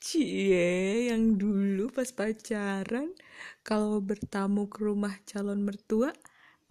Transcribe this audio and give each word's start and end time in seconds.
Cie, 0.00 1.12
yang 1.12 1.36
dulu 1.36 1.92
pas 1.92 2.08
pacaran, 2.08 3.12
kalau 3.60 4.00
bertamu 4.00 4.66
ke 4.72 4.80
rumah 4.80 5.12
calon 5.28 5.60
mertua, 5.60 6.10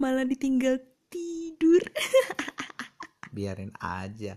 malah 0.02 0.26
ditinggal 0.26 0.82
tidur. 1.14 1.86
biarin 3.30 3.70
aja 3.78 4.36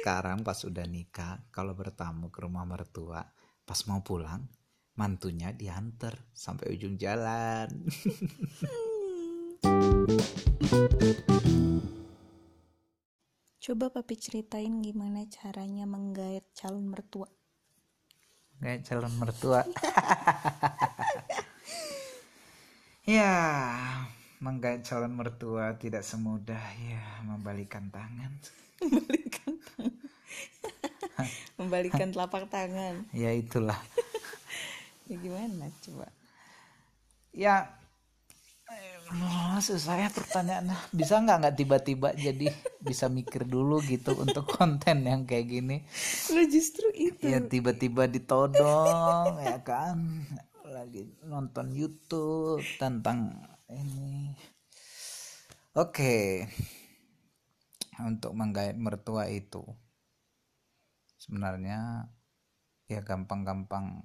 sekarang 0.00 0.42
pas 0.42 0.58
udah 0.66 0.84
nikah 0.84 1.46
kalau 1.54 1.72
bertamu 1.72 2.28
ke 2.34 2.42
rumah 2.42 2.66
mertua 2.66 3.22
pas 3.64 3.80
mau 3.86 4.02
pulang 4.02 4.42
mantunya 4.98 5.54
diantar 5.54 6.18
sampai 6.34 6.74
ujung 6.74 6.98
jalan 6.98 7.70
Coba 13.64 13.88
papi 13.88 14.20
ceritain 14.20 14.84
gimana 14.84 15.24
caranya 15.24 15.88
menggait 15.88 16.44
calon 16.52 16.84
mertua. 16.84 17.32
Kayak 18.58 18.82
calon 18.86 19.14
mertua 19.16 19.60
ya 23.04 23.32
menggait 24.40 24.80
calon 24.84 25.12
mertua 25.12 25.76
tidak 25.76 26.04
semudah 26.04 26.62
ya 26.78 27.04
membalikan 27.24 27.88
tangan 27.88 28.32
Membalikan 28.84 29.52
tangan. 29.56 29.92
Membalikan 31.60 32.08
telapak 32.10 32.50
tangan. 32.50 33.06
ya 33.14 33.30
itulah 33.32 33.78
Ya 35.08 35.16
gimana 35.20 35.68
coba? 35.84 36.08
ya 37.34 37.66
eh, 38.70 39.60
susah 39.60 40.00
ya 40.00 40.08
pertanyaannya 40.08 40.78
bisa 40.94 41.18
nggak 41.18 41.36
nggak 41.44 41.56
tiba-tiba 41.58 42.08
jadi 42.14 42.46
bisa 42.84 43.08
mikir 43.08 43.48
dulu 43.48 43.80
gitu 43.80 44.12
untuk 44.20 44.44
konten 44.60 45.08
yang 45.08 45.24
kayak 45.24 45.48
gini. 45.48 45.76
Lo 46.30 46.44
justru 46.44 46.92
itu. 46.92 47.24
ya 47.24 47.40
tiba-tiba 47.40 48.04
ditodong 48.04 49.40
ya 49.48 49.58
kan? 49.64 50.28
Lagi 50.68 51.08
nonton 51.24 51.72
YouTube 51.72 52.60
tentang 52.76 53.32
ini. 53.72 54.36
Oke. 55.74 56.46
Untuk 58.04 58.36
menggait 58.36 58.76
mertua 58.76 59.32
itu. 59.32 59.64
Sebenarnya 61.16 62.04
ya 62.84 63.00
gampang-gampang 63.00 64.04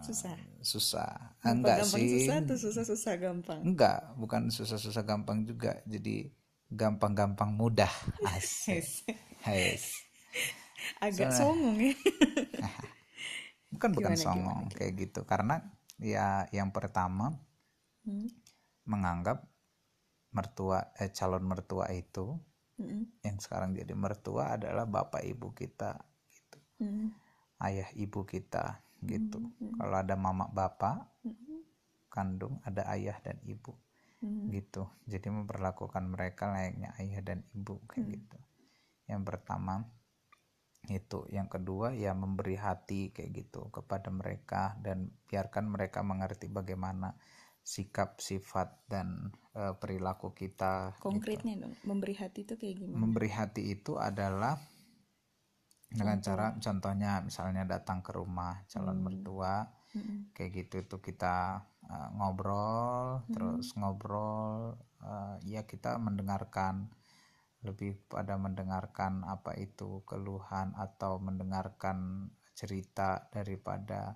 Susah. 0.00 0.32
susah. 0.64 1.12
Ah, 1.44 1.52
enggak 1.52 1.84
gampang 1.84 2.00
sih. 2.00 2.24
susah 2.24 2.36
tuh 2.48 2.56
susah-susah 2.56 3.14
gampang. 3.20 3.60
enggak 3.60 4.00
bukan 4.16 4.48
susah-susah 4.48 5.02
gampang 5.04 5.44
juga. 5.44 5.76
Jadi 5.84 6.32
gampang-gampang 6.72 7.50
mudah 7.56 7.90
asik 8.36 8.84
Yes. 9.46 10.04
Agak 11.00 11.30
songong 11.34 11.78
ya. 11.80 11.94
bukan 13.72 13.90
bukan 13.96 14.14
Gimana, 14.14 14.24
songong 14.24 14.60
kayak 14.72 14.92
gitu 14.96 15.20
karena 15.28 15.60
ya 16.00 16.48
yang 16.54 16.70
pertama 16.72 17.36
Hmm. 18.06 18.28
menganggap 18.90 19.38
mertua 20.36 20.78
eh, 21.02 21.10
calon 21.16 21.44
mertua 21.50 21.86
itu 22.02 22.26
Mm-mm. 22.80 23.06
yang 23.26 23.38
sekarang 23.44 23.70
jadi 23.78 23.94
mertua 24.04 24.44
adalah 24.58 24.84
bapak 24.96 25.22
ibu 25.32 25.48
kita 25.60 25.92
gitu 26.34 26.58
Mm. 26.80 27.10
ayah 27.66 27.88
ibu 28.04 28.20
kita 28.26 28.64
gitu 29.02 29.40
kalau 29.78 29.96
ada 30.02 30.14
mama 30.18 30.46
bapak 30.50 30.96
kandung 32.14 32.54
ada 32.68 32.82
ayah 32.94 33.16
dan 33.24 33.38
ibu 33.44 33.72
Mm. 34.18 34.50
gitu. 34.50 34.90
Jadi 35.06 35.30
memperlakukan 35.30 36.04
mereka 36.10 36.50
layaknya 36.50 36.90
ayah 36.98 37.22
dan 37.22 37.46
ibu 37.54 37.78
kayak 37.86 38.18
gitu. 38.18 38.38
Yang 39.06 39.22
pertama 39.30 39.86
itu. 40.90 41.22
Yang 41.30 41.48
kedua 41.60 41.94
ya 41.94 42.16
memberi 42.18 42.58
hati 42.58 43.14
kayak 43.14 43.30
gitu 43.46 43.70
kepada 43.70 44.10
mereka 44.10 44.74
dan 44.82 45.12
biarkan 45.30 45.70
mereka 45.70 46.02
mengerti 46.02 46.50
bagaimana 46.50 47.14
sikap 47.68 48.18
sifat 48.18 48.88
dan 48.88 49.28
eh, 49.52 49.76
perilaku 49.76 50.32
kita 50.32 50.96
Konkretnya 51.04 51.60
dong, 51.60 51.76
memberi 51.84 52.16
hati 52.16 52.48
itu 52.48 52.56
kayak 52.56 52.80
gimana? 52.80 52.96
memberi 52.96 53.28
hati 53.28 53.62
itu 53.76 54.00
adalah 54.00 54.56
dengan 55.88 56.20
cara 56.20 56.56
contohnya 56.60 57.20
misalnya 57.24 57.64
datang 57.64 58.04
ke 58.04 58.12
rumah 58.12 58.60
calon 58.68 59.00
mertua 59.00 59.68
Mm-mm. 59.96 60.36
kayak 60.36 60.50
gitu 60.64 60.84
itu 60.84 60.96
kita 61.00 61.64
uh, 61.90 62.08
ngobrol 62.16 63.24
terus 63.32 63.72
ngobrol 63.74 64.76
uh, 65.02 65.36
ya 65.44 65.64
kita 65.64 65.96
mendengarkan 65.98 66.88
lebih 67.66 67.98
pada 68.06 68.38
mendengarkan 68.38 69.26
apa 69.26 69.58
itu 69.58 70.06
keluhan 70.06 70.70
atau 70.78 71.18
mendengarkan 71.18 72.30
cerita 72.54 73.26
daripada 73.34 74.14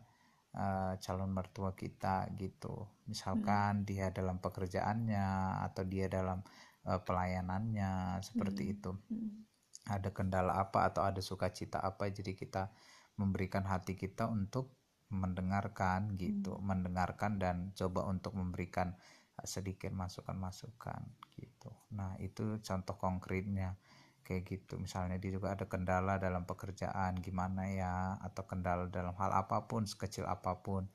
uh, 0.55 0.95
calon 1.03 1.35
mertua 1.35 1.75
kita 1.75 2.31
gitu. 2.39 2.87
Misalkan 3.11 3.83
dia 3.83 4.15
dalam 4.15 4.39
pekerjaannya 4.39 5.59
atau 5.67 5.83
dia 5.83 6.07
dalam 6.07 6.43
uh, 6.87 7.01
pelayanannya 7.03 8.23
seperti 8.23 8.79
itu. 8.79 8.95
Mm. 9.11 9.51
ada 9.83 10.15
kendala 10.15 10.63
apa 10.63 10.87
atau 10.87 11.03
ada 11.03 11.19
sukacita 11.19 11.83
apa 11.83 12.07
jadi 12.07 12.39
kita 12.39 12.71
memberikan 13.19 13.67
hati 13.67 13.99
kita 13.99 14.31
untuk 14.31 14.71
mendengarkan 15.13 16.17
gitu 16.17 16.57
mendengarkan 16.65 17.37
dan 17.37 17.57
coba 17.77 18.09
untuk 18.09 18.33
memberikan 18.33 18.97
uh, 19.37 19.47
sedikit 19.47 19.93
masukan-masukan 19.93 21.05
gitu 21.37 21.71
nah 21.93 22.17
itu 22.19 22.59
contoh 22.65 22.97
konkretnya 22.97 23.77
kayak 24.25 24.49
gitu 24.49 24.81
misalnya 24.81 25.21
dia 25.21 25.35
juga 25.35 25.53
ada 25.53 25.69
kendala 25.69 26.17
dalam 26.17 26.49
pekerjaan 26.49 27.21
gimana 27.21 27.69
ya 27.69 28.17
atau 28.23 28.49
kendala 28.49 28.89
dalam 28.89 29.13
hal 29.19 29.35
apa 29.35 29.69
pun 29.69 29.85
sekecil 29.85 30.25
apa 30.25 30.63
pun 30.65 30.89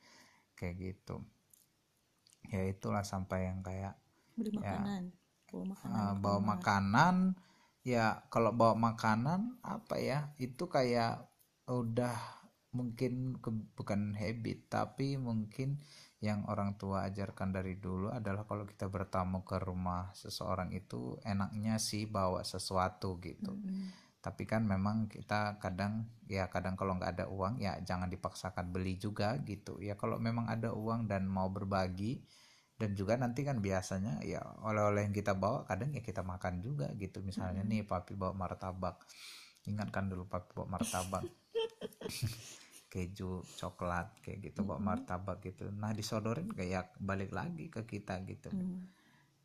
kayak 0.58 0.76
gitu 0.82 1.22
ya 2.50 2.64
itulah 2.66 3.04
sampai 3.04 3.52
yang 3.52 3.60
kayak 3.62 4.00
makanan. 4.38 5.04
Bawa 5.48 5.64
makanan. 5.74 5.96
Uh, 5.98 6.14
ke 6.14 6.22
bawa 6.22 6.38
rumah. 6.38 6.48
makanan 6.54 7.16
ya 7.88 8.06
kalau 8.28 8.52
bawa 8.52 8.76
makanan 8.76 9.42
apa 9.64 9.96
ya 9.98 10.20
itu 10.38 10.68
kayak 10.68 11.24
udah 11.68 12.37
mungkin 12.78 13.42
ke- 13.44 13.66
bukan 13.78 14.14
habit 14.14 14.70
tapi 14.70 15.18
mungkin 15.18 15.82
yang 16.18 16.50
orang 16.50 16.74
tua 16.82 17.06
ajarkan 17.06 17.54
dari 17.54 17.78
dulu 17.78 18.10
adalah 18.10 18.42
kalau 18.50 18.66
kita 18.66 18.90
bertamu 18.90 19.46
ke 19.46 19.62
rumah 19.62 20.10
seseorang 20.18 20.74
itu 20.74 21.22
enaknya 21.22 21.78
sih 21.78 22.10
bawa 22.10 22.42
sesuatu 22.42 23.18
gitu. 23.22 23.54
Mm. 23.54 24.06
tapi 24.18 24.44
kan 24.44 24.60
memang 24.68 25.08
kita 25.08 25.56
kadang 25.64 26.04
ya 26.28 26.52
kadang 26.52 26.76
kalau 26.76 27.00
nggak 27.00 27.16
ada 27.16 27.26
uang 27.32 27.64
ya 27.64 27.80
jangan 27.80 28.12
dipaksakan 28.12 28.76
beli 28.76 29.00
juga 29.00 29.40
gitu. 29.48 29.80
Ya 29.80 29.96
kalau 29.96 30.20
memang 30.20 30.52
ada 30.52 30.76
uang 30.76 31.08
dan 31.08 31.24
mau 31.32 31.48
berbagi 31.48 32.20
dan 32.76 32.92
juga 32.92 33.16
nanti 33.16 33.48
kan 33.48 33.64
biasanya 33.64 34.20
ya 34.28 34.44
oleh-oleh 34.68 35.08
yang 35.08 35.16
kita 35.16 35.32
bawa 35.32 35.64
kadang 35.64 35.96
ya 35.96 36.04
kita 36.04 36.28
makan 36.28 36.60
juga 36.60 36.92
gitu. 37.00 37.24
Misalnya 37.24 37.64
nih 37.64 37.88
papi 37.88 38.20
bawa 38.20 38.36
martabak. 38.36 39.00
Ingatkan 39.70 40.12
dulu 40.12 40.28
papi 40.28 40.50
bawa 40.60 40.76
martabak 40.76 41.24
keju 42.97 43.46
coklat 43.62 44.18
kayak 44.25 44.50
gitu 44.50 44.66
bawa 44.66 44.81
martabak 44.81 45.46
gitu. 45.46 45.69
Nah 45.69 45.94
disodorin 45.94 46.50
kayak 46.50 46.97
balik 46.97 47.30
lagi 47.30 47.69
ke 47.69 47.85
kita 47.85 48.25
gitu. 48.25 48.50
Mm. 48.50 48.90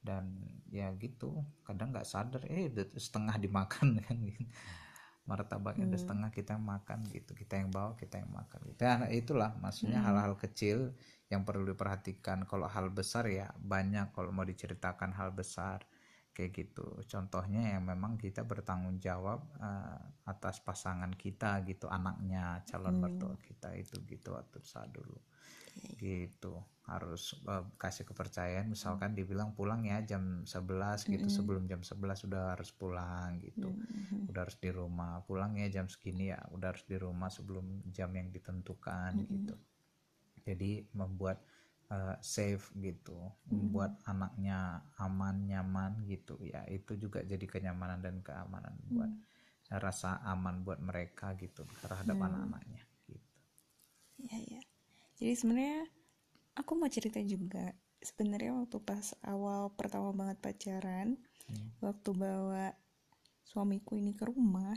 dan 0.03 0.35
ya 0.67 0.91
gitu 0.99 1.47
kadang 1.63 1.95
nggak 1.95 2.03
sadar 2.03 2.43
eh 2.51 2.67
udah 2.67 2.91
setengah 2.99 3.39
dimakan 3.39 3.95
kan 4.03 4.19
gitu. 4.19 4.43
martabaknya 5.31 5.87
udah 5.87 6.01
setengah 6.03 6.35
kita 6.35 6.59
makan 6.59 7.07
gitu 7.07 7.39
kita 7.39 7.63
yang 7.63 7.71
bawa 7.71 7.95
kita 7.95 8.19
yang 8.19 8.35
makan 8.35 8.67
gitu. 8.67 8.83
nah 8.83 9.07
itulah 9.07 9.55
maksudnya 9.63 10.03
hal-hal 10.03 10.35
kecil 10.35 10.91
yang 11.33 11.49
perlu 11.49 11.73
diperhatikan. 11.73 12.45
Kalau 12.45 12.69
hal 12.69 12.93
besar 12.93 13.25
ya 13.33 13.49
banyak. 13.57 14.13
Kalau 14.13 14.29
mau 14.37 14.45
diceritakan 14.45 15.17
hal 15.17 15.33
besar 15.33 15.81
kayak 16.33 16.53
gitu. 16.57 16.85
Contohnya 17.05 17.77
yang 17.77 17.85
memang 17.85 18.17
kita 18.17 18.43
bertanggung 18.43 18.99
jawab 18.99 19.45
eh, 19.61 20.01
atas 20.29 20.65
pasangan 20.65 21.13
kita 21.13 21.61
gitu 21.69 21.87
anaknya 21.93 22.65
calon 22.65 22.99
mertua 22.99 23.37
kita 23.39 23.77
itu 23.77 24.01
gitu 24.09 24.33
waktu 24.33 24.59
saat 24.65 24.89
dulu 24.91 25.17
gitu. 26.01 26.61
Harus 26.89 27.37
eh, 27.45 27.65
kasih 27.77 28.09
kepercayaan. 28.09 28.69
Misalkan 28.73 29.13
dibilang 29.13 29.53
pulang 29.53 29.85
ya 29.85 30.01
jam 30.03 30.45
11 30.45 31.09
gitu 31.09 31.29
sebelum 31.29 31.69
jam 31.69 31.85
11 31.85 32.25
sudah 32.29 32.57
harus 32.57 32.73
pulang 32.73 33.39
gitu. 33.45 33.71
Mm. 33.71 34.33
udah 34.33 34.41
harus 34.49 34.57
di 34.57 34.71
rumah. 34.73 35.21
Pulang 35.29 35.61
ya 35.61 35.69
jam 35.69 35.87
segini 35.87 36.33
ya 36.33 36.41
udah 36.53 36.73
harus 36.73 36.85
di 36.89 36.97
rumah 36.97 37.29
sebelum 37.29 37.85
jam 37.93 38.09
yang 38.17 38.33
ditentukan 38.33 39.21
gitu. 39.29 39.57
Jadi 40.43 40.91
membuat 40.97 41.45
eh, 41.93 42.17
safe 42.25 42.73
gitu 42.81 43.21
membuat 43.53 44.01
anaknya 44.09 44.81
aman 44.97 45.37
nyaman 45.45 45.93
gitu. 46.09 46.41
Ya 46.41 46.65
itu 46.73 46.97
juga 46.97 47.21
jadi 47.21 47.45
kenyamanan 47.45 48.01
dan 48.01 48.25
keamanan 48.25 48.73
buat 48.89 49.13
rasa 49.69 50.21
aman 50.29 50.65
buat 50.65 50.81
mereka 50.81 51.33
gitu 51.41 51.65
terhadap 51.85 52.17
anak-anaknya 52.17 52.81
gitu. 53.09 53.33
Ya 54.21 54.37
ya. 54.41 54.63
Jadi 55.21 55.33
sebenarnya 55.37 55.85
aku 56.57 56.73
mau 56.77 56.89
cerita 56.93 57.21
juga. 57.25 57.73
Sebenarnya 58.03 58.53
waktu 58.59 58.83
pas 58.83 59.15
awal 59.23 59.71
pertama 59.79 60.11
banget 60.11 60.43
pacaran, 60.43 61.15
waktu 61.79 62.11
bawa 62.11 62.75
suamiku 63.47 63.95
ini 63.95 64.13
ke 64.13 64.27
rumah, 64.27 64.75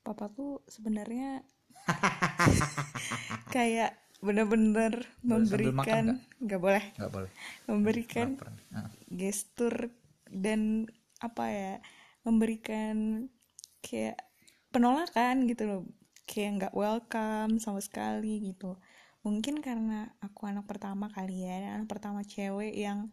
papa 0.00 0.32
tuh 0.32 0.64
sebenarnya 0.66 1.44
kayak 3.54 4.01
makan 4.22 5.26
memberikan 5.26 6.04
nggak? 6.38 6.60
Boleh. 6.62 6.84
Nggak 6.94 7.12
boleh. 7.12 7.30
Memberikan. 7.66 8.28
Ah. 8.72 8.88
gestur 9.12 9.92
dan 10.32 10.88
apa 11.20 11.44
ya 11.52 11.74
memberikan 12.24 13.26
kayak 13.82 14.16
penolakan 14.70 15.50
gitu 15.50 15.62
loh. 15.66 15.82
Kayak 16.24 16.50
nggak 16.70 16.74
welcome 16.78 17.58
sama 17.58 17.82
sekali 17.82 18.54
gitu. 18.54 18.78
Mungkin 19.26 19.58
karena 19.58 20.14
aku 20.22 20.46
anak 20.46 20.70
pertama 20.70 21.10
kali 21.10 21.46
ya 21.46 21.74
anak 21.74 21.90
pertama 21.90 22.22
cewek 22.22 22.74
yang 22.74 23.10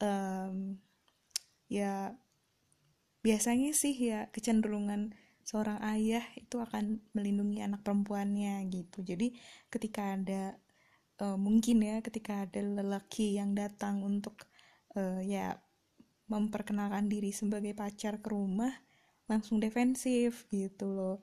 em, 0.00 0.80
ya 1.68 2.16
biasanya 3.20 3.76
sih 3.76 3.92
ya 3.92 4.32
kecenderungan 4.32 5.12
seorang 5.48 5.80
ayah 5.96 6.24
itu 6.36 6.60
akan 6.60 7.00
melindungi 7.16 7.64
anak 7.64 7.80
perempuannya 7.80 8.68
gitu. 8.68 9.00
Jadi 9.00 9.32
ketika 9.72 10.12
ada 10.12 10.52
eh, 11.24 11.38
mungkin 11.40 11.80
ya 11.80 11.96
ketika 12.04 12.44
ada 12.44 12.60
lelaki 12.60 13.40
yang 13.40 13.56
datang 13.56 14.04
untuk 14.04 14.44
eh, 14.92 15.24
ya 15.24 15.56
memperkenalkan 16.28 17.08
diri 17.08 17.32
sebagai 17.32 17.72
pacar 17.72 18.20
ke 18.20 18.28
rumah 18.28 18.76
langsung 19.24 19.56
defensif 19.56 20.44
gitu 20.52 20.84
loh. 20.92 21.16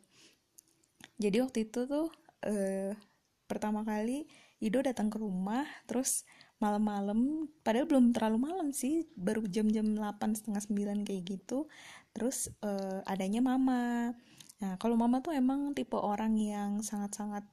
Jadi 1.22 1.38
waktu 1.46 1.70
itu 1.70 1.86
tuh 1.86 2.10
eh, 2.50 2.98
pertama 3.46 3.86
kali 3.86 4.26
Ido 4.58 4.82
datang 4.82 5.14
ke 5.14 5.22
rumah 5.22 5.68
terus 5.86 6.26
malam-malam 6.58 7.52
padahal 7.62 7.86
belum 7.86 8.16
terlalu 8.16 8.38
malam 8.50 8.68
sih 8.72 9.04
baru 9.14 9.44
jam-jam 9.46 9.84
8 9.84 10.40
setengah 10.40 10.64
9 10.64 11.04
kayak 11.04 11.24
gitu 11.28 11.68
terus 12.16 12.48
eh, 12.64 13.00
adanya 13.04 13.44
mama. 13.44 14.16
Nah 14.64 14.74
kalau 14.80 14.96
mama 14.96 15.20
tuh 15.20 15.36
emang 15.36 15.76
tipe 15.76 16.00
orang 16.00 16.34
yang 16.40 16.80
sangat-sangat 16.80 17.44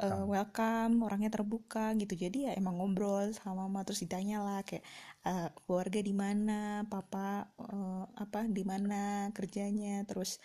eh, 0.00 0.24
welcome. 0.24 0.24
welcome 0.32 0.94
orangnya 1.04 1.30
terbuka 1.36 1.92
gitu. 2.00 2.16
Jadi 2.16 2.48
ya 2.48 2.52
emang 2.56 2.80
ngobrol 2.80 3.36
sama 3.36 3.68
mama 3.68 3.84
terus 3.84 4.00
ditanya 4.00 4.40
lah 4.40 4.60
kayak 4.64 4.80
eh, 5.28 5.48
keluarga 5.68 6.00
di 6.00 6.14
mana 6.16 6.88
papa 6.88 7.52
eh, 7.60 8.04
apa 8.16 8.48
di 8.48 8.64
mana 8.64 9.28
kerjanya. 9.36 10.08
Terus 10.08 10.40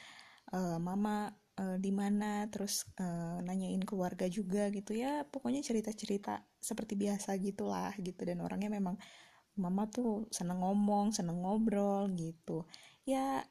eh, 0.52 0.78
mama 0.84 1.32
eh, 1.56 1.78
di 1.80 1.92
mana 1.96 2.52
terus 2.52 2.84
eh, 3.00 3.38
nanyain 3.48 3.82
keluarga 3.88 4.28
juga 4.28 4.68
gitu 4.76 4.92
ya. 5.00 5.24
Pokoknya 5.24 5.64
cerita-cerita 5.64 6.44
seperti 6.60 7.00
biasa 7.00 7.40
gitulah 7.40 7.96
gitu. 7.96 8.28
Dan 8.28 8.44
orangnya 8.44 8.68
memang 8.76 9.00
mama 9.56 9.86
tuh 9.88 10.26
seneng 10.34 10.60
ngomong 10.66 11.14
seneng 11.16 11.40
ngobrol 11.46 12.10
gitu. 12.18 12.66
Ya 13.06 13.44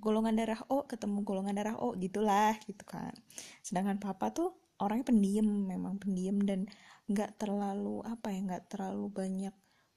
golongan 0.00 0.34
darah 0.34 0.60
O 0.70 0.86
ketemu 0.86 1.22
golongan 1.22 1.54
darah 1.54 1.76
O 1.78 1.94
gitulah 1.98 2.54
gitu 2.64 2.82
kan. 2.86 3.12
Sedangkan 3.60 3.98
papa 4.00 4.30
tuh 4.32 4.56
orangnya 4.82 5.10
pendiam 5.10 5.46
memang 5.46 6.00
pendiam 6.02 6.40
dan 6.42 6.66
nggak 7.06 7.36
terlalu 7.36 8.00
apa 8.08 8.32
ya 8.32 8.40
nggak 8.42 8.64
terlalu 8.72 9.06
banyak 9.12 9.54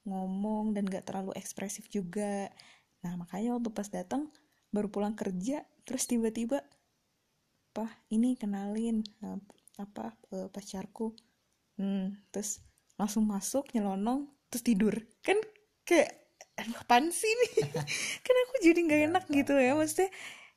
ngomong 0.07 0.75
dan 0.75 0.83
nggak 0.87 1.07
terlalu 1.07 1.31
ekspresif 1.39 1.87
juga. 1.87 2.51
Nah 3.03 3.15
makanya 3.15 3.55
waktu 3.55 3.69
pas 3.71 3.87
datang 3.87 4.27
baru 4.71 4.91
pulang 4.91 5.15
kerja 5.15 5.63
terus 5.87 6.05
tiba-tiba 6.05 6.59
apa 7.71 7.87
ini 8.11 8.35
kenalin 8.35 9.05
eh, 9.23 9.39
apa 9.79 10.17
eh, 10.35 10.49
pacarku. 10.51 11.15
Hmm, 11.77 12.17
terus 12.33 12.59
langsung 12.97 13.29
masuk 13.29 13.69
nyelonong 13.71 14.27
terus 14.49 14.63
tidur. 14.65 14.95
Kan 15.23 15.37
kayak 15.87 16.26
aduh 16.57 16.77
apaan 16.83 17.07
sih 17.13 17.29
nih 17.41 17.53
kan 18.25 18.35
aku 18.47 18.55
jadi 18.65 18.79
nggak 18.85 19.01
enak 19.13 19.23
gitu 19.29 19.53
ya 19.57 19.71
maksudnya 19.77 20.09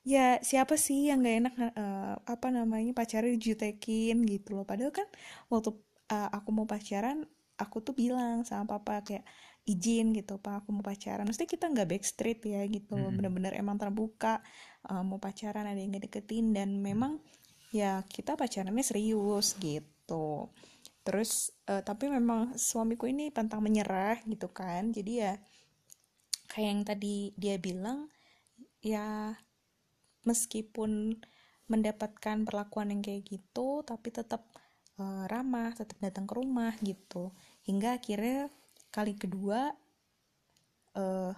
ya 0.05 0.26
siapa 0.41 0.75
sih 0.81 1.12
yang 1.12 1.20
nggak 1.23 1.37
enak 1.44 1.55
eh, 1.76 2.14
apa 2.35 2.49
namanya 2.56 2.93
pacarnya 2.97 3.32
dijutekin 3.37 4.17
gitu 4.25 4.56
loh. 4.56 4.64
Padahal 4.64 4.93
kan 4.97 5.08
waktu 5.52 5.70
eh, 6.12 6.29
aku 6.37 6.49
mau 6.56 6.67
pacaran 6.69 7.19
aku 7.61 7.76
tuh 7.87 7.94
bilang 7.97 8.43
sama 8.49 8.64
papa 8.81 9.05
kayak 9.06 9.25
izin 9.69 10.17
gitu 10.17 10.41
pak 10.41 10.64
aku 10.64 10.69
mau 10.76 10.85
pacaran. 10.85 11.25
Maksudnya 11.29 11.50
kita 11.52 11.67
nggak 11.73 11.88
backstreet 11.93 12.41
ya 12.49 12.62
gitu 12.69 12.97
Mm-mm. 12.97 13.14
bener-bener 13.17 13.52
emang 13.61 13.76
terbuka 13.81 14.41
eh, 14.88 15.02
mau 15.05 15.20
pacaran 15.20 15.67
ada 15.69 15.79
yang 15.81 15.93
deketin 15.97 16.56
dan 16.56 16.81
memang 16.81 17.20
ya 17.75 18.02
kita 18.08 18.35
pacarannya 18.41 18.85
serius 18.87 19.56
gitu. 19.61 20.49
Terus 21.06 21.52
eh, 21.70 21.82
tapi 21.85 22.08
memang 22.12 22.56
suamiku 22.56 23.05
ini 23.08 23.32
pantang 23.32 23.61
menyerah 23.64 24.20
gitu 24.29 24.49
kan 24.52 24.93
jadi 24.97 25.12
ya 25.25 25.32
kayak 26.50 26.69
yang 26.73 26.82
tadi 26.91 27.14
dia 27.43 27.56
bilang 27.67 27.99
ya 28.93 29.35
meskipun 30.29 30.91
mendapatkan 31.70 32.38
perlakuan 32.49 32.91
yang 32.93 33.02
kayak 33.06 33.23
gitu 33.32 33.69
tapi 33.91 34.08
tetap 34.19 34.43
eh, 35.00 35.25
ramah 35.32 35.70
tetap 35.79 35.97
datang 36.05 36.26
ke 36.29 36.35
rumah 36.41 36.73
gitu. 36.82 37.31
Hingga 37.69 37.88
akhirnya 38.02 38.38
kali 38.94 39.14
kedua 39.23 39.61
eh, 40.97 41.32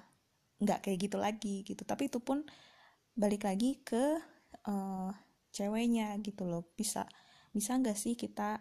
nggak 0.62 0.78
kayak 0.84 0.98
gitu 1.10 1.16
lagi 1.20 1.56
gitu. 1.68 1.82
Tapi 1.84 2.08
itu 2.10 2.18
pun 2.22 2.44
balik 3.16 3.44
lagi 3.48 3.80
ke 3.84 4.20
eh, 4.68 5.10
ceweknya 5.56 6.16
gitu 6.24 6.44
loh. 6.48 6.64
Bisa 6.78 7.06
bisa 7.56 7.76
nggak 7.80 7.98
sih 7.98 8.14
kita 8.18 8.60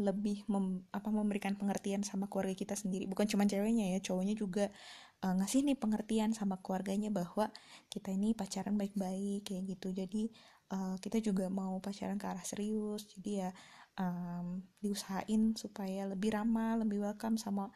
lebih 0.00 0.44
mem- 0.52 0.84
apa 0.94 1.08
memberikan 1.12 1.54
pengertian 1.60 2.02
sama 2.06 2.26
keluarga 2.30 2.56
kita 2.56 2.74
sendiri? 2.78 3.06
Bukan 3.10 3.26
cuma 3.30 3.44
ceweknya 3.48 3.96
ya 3.96 4.00
cowoknya 4.04 4.34
juga 4.38 4.66
eh, 5.24 5.34
ngasih 5.38 5.60
nih 5.66 5.76
pengertian 5.82 6.30
sama 6.36 6.58
keluarganya 6.64 7.10
bahwa 7.14 7.48
kita 7.92 8.08
ini 8.14 8.34
pacaran 8.36 8.74
baik-baik 8.80 9.46
kayak 9.46 9.62
gitu. 9.76 9.88
Jadi 10.00 10.22
eh, 10.74 10.94
kita 11.02 11.18
juga 11.22 11.46
mau 11.52 11.78
pacaran 11.84 12.18
ke 12.20 12.26
arah 12.28 12.44
serius. 12.46 13.06
Jadi 13.16 13.30
ya 13.42 13.50
em, 14.00 14.62
diusahain 14.82 15.54
supaya 15.58 16.08
lebih 16.12 16.30
ramah 16.36 16.80
lebih 16.82 16.98
welcome 17.04 17.36
sama 17.40 17.68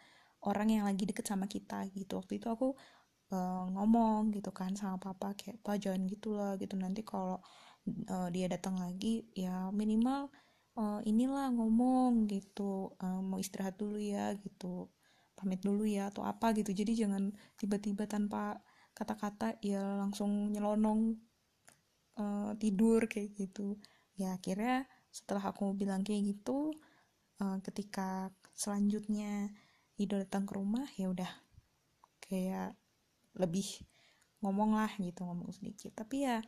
orang 0.47 0.69
yang 0.73 0.85
lagi 0.89 1.05
deket 1.09 1.27
sama 1.29 1.47
kita 1.51 1.87
gitu. 1.97 2.19
Waktu 2.21 2.39
itu 2.41 2.49
aku 2.51 2.69
eh, 3.35 3.65
ngomong 3.75 4.33
gitu 4.37 4.51
kan 4.55 4.73
sama 4.79 4.97
papa 5.03 5.35
kayak 5.39 5.59
pak 5.65 5.77
jangan 5.83 6.03
gitu 6.13 6.29
lah 6.39 6.53
gitu. 6.61 6.75
Nanti 6.79 7.03
kalau 7.07 7.39
eh, 7.87 8.29
dia 8.35 8.47
datang 8.51 8.77
lagi 8.85 9.27
ya 9.37 9.71
minimal 9.75 10.31
eh, 10.79 11.01
inilah 11.11 11.47
ngomong 11.57 12.27
gitu. 12.33 12.95
Eh, 13.03 13.21
mau 13.29 13.39
istirahat 13.43 13.77
dulu 13.81 13.99
ya 14.01 14.35
gitu 14.45 14.91
pamit 15.37 15.61
dulu 15.61 15.85
ya 15.85 16.09
atau 16.11 16.25
apa 16.25 16.57
gitu. 16.57 16.73
Jadi 16.73 17.07
jangan 17.07 17.31
tiba-tiba 17.61 18.09
tanpa 18.09 18.59
kata-kata 18.97 19.61
ya 19.61 20.01
langsung 20.01 20.51
nyelonong 20.51 21.15
eh, 22.19 22.51
tidur 22.57 23.05
kayak 23.07 23.31
gitu. 23.37 23.77
Ya 24.17 24.35
akhirnya 24.37 24.89
setelah 25.13 25.53
aku 25.53 25.77
bilang 25.77 26.03
kayak 26.03 26.35
gitu 26.35 26.73
eh, 27.45 27.59
ketika 27.63 28.33
selanjutnya 28.57 29.53
Ido 29.97 30.21
datang 30.21 30.45
ke 30.45 30.53
rumah 30.61 30.85
ya 31.01 31.09
udah 31.09 31.33
kayak 32.21 32.77
lebih 33.41 33.65
ngomong 34.45 34.77
lah 34.77 34.93
gitu 35.01 35.25
ngomong 35.25 35.53
sedikit. 35.53 35.93
Tapi 35.97 36.29
ya 36.29 36.41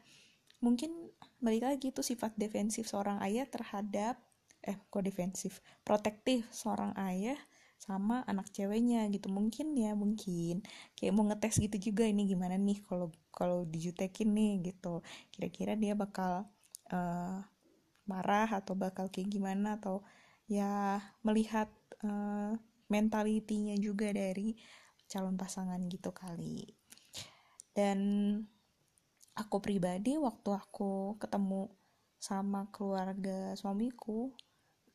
mungkin 0.61 1.13
balik 1.39 1.65
lagi 1.65 1.89
tuh 1.95 2.05
sifat 2.05 2.35
defensif 2.37 2.91
seorang 2.91 3.23
ayah 3.25 3.47
terhadap 3.49 4.21
eh 4.65 4.77
kok 4.91 5.05
defensif? 5.05 5.65
Protektif 5.87 6.45
seorang 6.53 6.93
ayah 6.99 7.39
sama 7.79 8.27
anak 8.27 8.51
ceweknya 8.51 9.07
gitu. 9.15 9.31
Mungkin 9.31 9.73
ya 9.79 9.95
mungkin. 9.95 10.67
Kayak 10.99 11.13
mau 11.15 11.25
ngetes 11.31 11.63
gitu 11.63 11.77
juga 11.91 12.05
ini 12.05 12.27
gimana 12.29 12.59
nih 12.59 12.83
kalau 12.85 13.09
kalau 13.33 13.65
dijutekin 13.65 14.35
nih 14.35 14.53
gitu. 14.75 15.01
Kira-kira 15.33 15.79
dia 15.79 15.95
bakal 15.95 16.45
eh, 16.91 17.39
marah 18.11 18.49
atau 18.51 18.75
bakal 18.75 19.09
kayak 19.09 19.31
gimana 19.31 19.79
atau 19.79 20.03
ya 20.51 20.99
melihat 21.23 21.71
eh, 22.03 22.53
mentalitinya 22.91 23.77
juga 23.79 24.11
dari 24.13 24.59
calon 25.09 25.39
pasangan 25.39 25.81
gitu 25.89 26.11
kali. 26.13 26.67
Dan 27.73 27.99
aku 29.39 29.63
pribadi 29.63 30.19
waktu 30.19 30.51
aku 30.51 31.15
ketemu 31.23 31.71
sama 32.19 32.67
keluarga 32.75 33.55
suamiku 33.55 34.35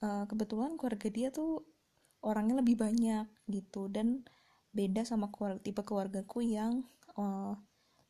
eh, 0.04 0.28
kebetulan 0.28 0.76
keluarga 0.76 1.08
dia 1.08 1.32
tuh 1.32 1.73
orangnya 2.24 2.64
lebih 2.64 2.80
banyak 2.80 3.28
gitu. 3.52 3.92
Dan 3.92 4.24
beda 4.74 5.06
sama 5.06 5.30
keluarga 5.30 5.62
tipe 5.62 5.82
keluargaku 5.86 6.42
yang 6.42 6.82
eh, 7.20 7.54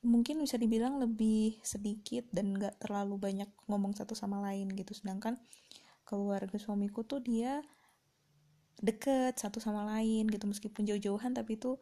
mungkin 0.03 0.43
bisa 0.43 0.60
dibilang 0.60 1.00
lebih 1.00 1.60
sedikit 1.63 2.27
dan 2.36 2.55
gak 2.55 2.75
terlalu 2.84 3.15
banyak 3.20 3.50
ngomong 3.67 3.96
satu 3.98 4.13
sama 4.13 4.39
lain 4.43 4.70
gitu. 4.75 4.93
Sedangkan 4.96 5.39
keluarga 6.08 6.55
suamiku 6.60 7.03
tuh 7.08 7.24
dia 7.24 7.63
deket 8.84 9.39
satu 9.39 9.58
sama 9.63 9.88
lain 9.98 10.27
gitu. 10.29 10.46
Meskipun 10.46 10.84
jauh-jauhan 10.88 11.32
tapi 11.34 11.58
itu 11.58 11.79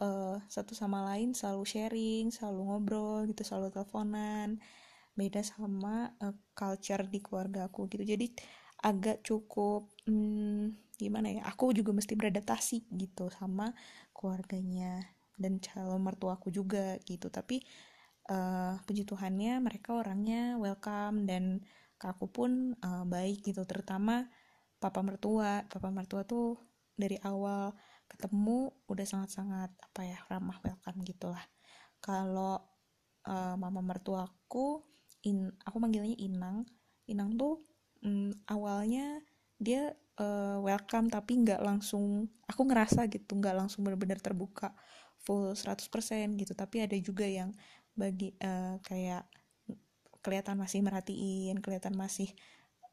eh, 0.00 0.36
satu 0.48 0.72
sama 0.76 1.04
lain 1.12 1.32
selalu 1.36 1.64
sharing 1.66 2.24
selalu 2.32 2.60
ngobrol 2.68 3.24
gitu 3.28 3.42
selalu 3.42 3.72
teleponan. 3.74 4.60
Beda 5.16 5.40
sama 5.44 6.12
eh, 6.20 6.36
culture 6.52 7.04
di 7.08 7.20
keluarga 7.24 7.68
aku 7.68 7.88
gitu. 7.88 8.04
Jadi 8.04 8.26
agak 8.82 9.22
cukup 9.24 9.88
hmm, 10.10 10.91
gimana 11.02 11.28
ya 11.30 11.42
aku 11.46 11.74
juga 11.74 11.90
mesti 11.90 12.14
beradaptasi 12.14 12.86
gitu 12.94 13.28
sama 13.34 13.74
keluarganya 14.14 15.02
dan 15.36 15.58
calon 15.58 16.02
mertuaku 16.02 16.54
juga 16.54 16.96
gitu. 17.02 17.28
Tapi 17.28 17.60
eh 18.30 18.74
puji 18.86 19.02
Tuhannya 19.02 19.58
mereka 19.58 19.98
orangnya 19.98 20.56
welcome 20.62 21.26
dan 21.26 21.58
ke 21.98 22.06
aku 22.10 22.26
pun 22.30 22.74
uh, 22.82 23.04
baik 23.06 23.42
gitu 23.46 23.66
terutama 23.66 24.30
papa 24.78 25.02
mertua. 25.02 25.66
Papa 25.66 25.90
mertua 25.90 26.22
tuh 26.22 26.58
dari 26.94 27.18
awal 27.22 27.74
ketemu 28.06 28.70
udah 28.86 29.06
sangat-sangat 29.08 29.70
apa 29.72 30.00
ya 30.04 30.18
ramah 30.28 30.60
welcome 30.60 31.00
gitulah 31.02 31.40
kalau 32.02 32.60
uh, 33.26 33.54
mama 33.56 33.80
mertuaku 33.80 34.82
in 35.22 35.50
aku 35.62 35.76
manggilnya 35.78 36.18
Inang. 36.18 36.66
Inang 37.10 37.34
tuh 37.38 37.62
um, 38.02 38.34
awalnya 38.50 39.22
dia 39.62 39.94
uh, 40.20 40.58
welcome 40.60 41.08
tapi 41.08 41.40
nggak 41.40 41.60
langsung 41.62 42.28
aku 42.44 42.62
ngerasa 42.68 43.08
gitu 43.08 43.38
nggak 43.38 43.56
langsung 43.56 43.86
benar-benar 43.86 44.18
terbuka 44.20 44.74
full 45.22 45.54
100% 45.54 45.86
gitu. 46.36 46.52
Tapi 46.52 46.76
ada 46.84 46.96
juga 46.98 47.24
yang 47.24 47.54
bagi 47.94 48.34
uh, 48.42 48.80
kayak 48.82 49.24
kelihatan 50.22 50.54
masih 50.58 50.80
merhatiin 50.86 51.58
kelihatan 51.58 51.98
masih 51.98 52.30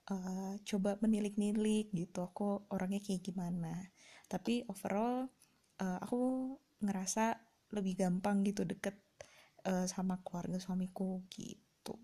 uh, 0.10 0.58
coba 0.66 0.98
menilik-nilik 1.02 1.94
gitu 1.94 2.26
aku 2.26 2.66
orangnya 2.70 3.02
kayak 3.02 3.26
gimana. 3.26 3.90
Tapi 4.30 4.66
overall 4.70 5.30
uh, 5.82 6.00
aku 6.02 6.56
ngerasa 6.84 7.38
lebih 7.76 8.02
gampang 8.02 8.42
gitu 8.46 8.66
deket 8.66 8.98
uh, 9.68 9.86
sama 9.86 10.22
keluarga 10.26 10.58
suamiku 10.58 11.22
gitu 11.30 11.98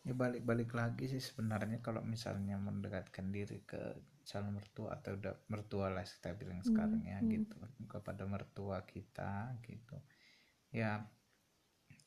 ya 0.00 0.16
balik-balik 0.16 0.72
lagi 0.72 1.12
sih 1.12 1.20
sebenarnya 1.20 1.84
kalau 1.84 2.00
misalnya 2.00 2.56
mendekatkan 2.56 3.28
diri 3.28 3.60
ke 3.68 4.00
calon 4.24 4.56
mertua 4.56 4.96
atau 4.96 5.12
udah 5.16 5.34
mertua 5.52 5.92
lah 5.92 6.06
kita 6.06 6.32
bilang 6.40 6.64
sekarang 6.64 7.04
ya 7.04 7.20
hmm. 7.20 7.28
gitu 7.28 7.56
kepada 7.84 8.24
mertua 8.24 8.80
kita 8.88 9.60
gitu 9.60 9.96
ya 10.72 11.04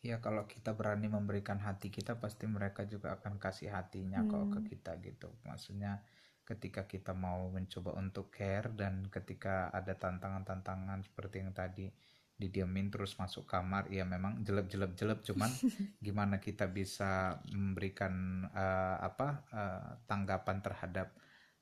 ya 0.03 0.17
kalau 0.19 0.49
kita 0.49 0.73
berani 0.73 1.07
memberikan 1.07 1.61
hati 1.61 1.93
kita 1.93 2.17
pasti 2.17 2.49
mereka 2.49 2.83
juga 2.89 3.15
akan 3.15 3.37
kasih 3.37 3.69
hatinya 3.69 4.25
hmm. 4.25 4.29
kok 4.29 4.45
ke 4.49 4.59
kita 4.75 4.91
gitu 4.99 5.29
maksudnya 5.45 6.01
ketika 6.43 6.89
kita 6.89 7.15
mau 7.15 7.47
mencoba 7.47 7.95
untuk 7.95 8.27
care 8.33 8.67
dan 8.75 9.07
ketika 9.07 9.71
ada 9.71 9.95
tantangan-tantangan 9.95 11.07
seperti 11.07 11.39
yang 11.39 11.55
tadi 11.55 11.87
didiamin 12.33 12.89
terus 12.89 13.15
masuk 13.21 13.45
kamar 13.45 13.87
ya 13.93 14.03
memang 14.03 14.41
jelek 14.41 14.67
jelek 14.67 14.93
jelek 14.97 15.19
cuman 15.21 15.51
gimana 16.05 16.41
kita 16.41 16.67
bisa 16.67 17.39
memberikan 17.53 18.45
uh, 18.51 18.97
apa 18.99 19.45
uh, 19.53 19.89
tanggapan 20.09 20.59
terhadap 20.59 21.13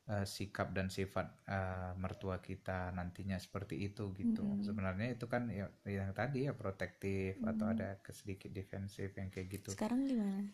uh, 0.07 0.25
sikap 0.25 0.71
dan 0.71 0.87
sifat 0.87 1.27
uh, 1.45 1.93
mertua 1.99 2.39
kita 2.39 2.89
nantinya 2.95 3.37
seperti 3.37 3.79
itu 3.83 4.11
gitu. 4.15 4.41
Mm 4.41 4.51
-hmm. 4.57 4.65
sebenarnya 4.65 5.07
itu 5.13 5.25
kan 5.27 5.51
ya, 5.51 5.69
yang 5.85 6.15
tadi 6.15 6.47
ya 6.47 6.55
protektif 6.55 7.37
mm 7.37 7.43
-hmm. 7.43 7.51
atau 7.51 7.65
ada 7.69 7.89
sedikit 8.09 8.49
defensif 8.49 9.11
yang 9.15 9.29
kayak 9.29 9.47
gitu. 9.61 9.69
Sekarang 9.75 10.07
gimana? 10.07 10.47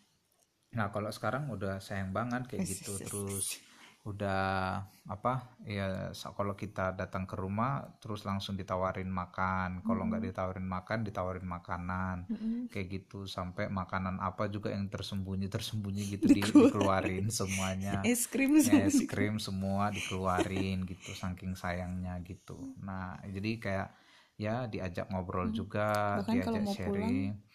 Nah 0.76 0.92
kalau 0.92 1.10
sekarang 1.14 1.48
udah 1.48 1.80
sayang 1.80 2.12
banget 2.12 2.46
kayak 2.52 2.68
gitu 2.74 3.00
terus 3.00 3.62
udah 4.08 4.84
apa 5.08 5.56
ya 5.68 6.12
kalau 6.36 6.56
kita 6.56 6.96
datang 6.96 7.24
ke 7.28 7.36
rumah 7.36 7.84
terus 8.00 8.24
langsung 8.24 8.56
ditawarin 8.56 9.12
makan. 9.12 9.84
Kalau 9.84 10.08
nggak 10.08 10.22
mm 10.24 10.28
ditawarin 10.32 10.68
makan 10.68 11.00
ditawarin 11.04 11.48
makanan. 11.48 12.18
Mm-hmm. 12.28 12.72
kayak 12.72 12.88
gitu 12.92 13.28
sampai 13.28 13.72
makanan 13.72 14.20
apa 14.20 14.52
juga 14.52 14.72
yang 14.72 14.88
tersembunyi 14.92 15.48
tersembunyi 15.48 16.04
gitu 16.20 16.26
di, 16.32 16.44
dikeluarin. 16.44 17.28
semuanya. 17.32 18.00
Es 18.08 18.28
krim 18.28 18.60
ya, 18.60 18.88
es 18.88 19.00
krim 19.08 19.40
semua 19.40 19.92
dikeluarin 19.92 20.88
gitu 20.88 21.12
saking 21.16 21.56
sayangnya 21.56 22.16
gitu. 22.24 22.76
Nah 22.80 23.20
jadi 23.28 23.52
kayak 23.60 23.88
ya 24.38 24.70
diajak 24.70 25.10
ngobrol 25.10 25.50
mm 25.50 25.56
juga 25.56 26.22
Bahkan 26.22 26.34
diajak 26.36 26.64
sharing 26.76 27.34
pulang 27.34 27.47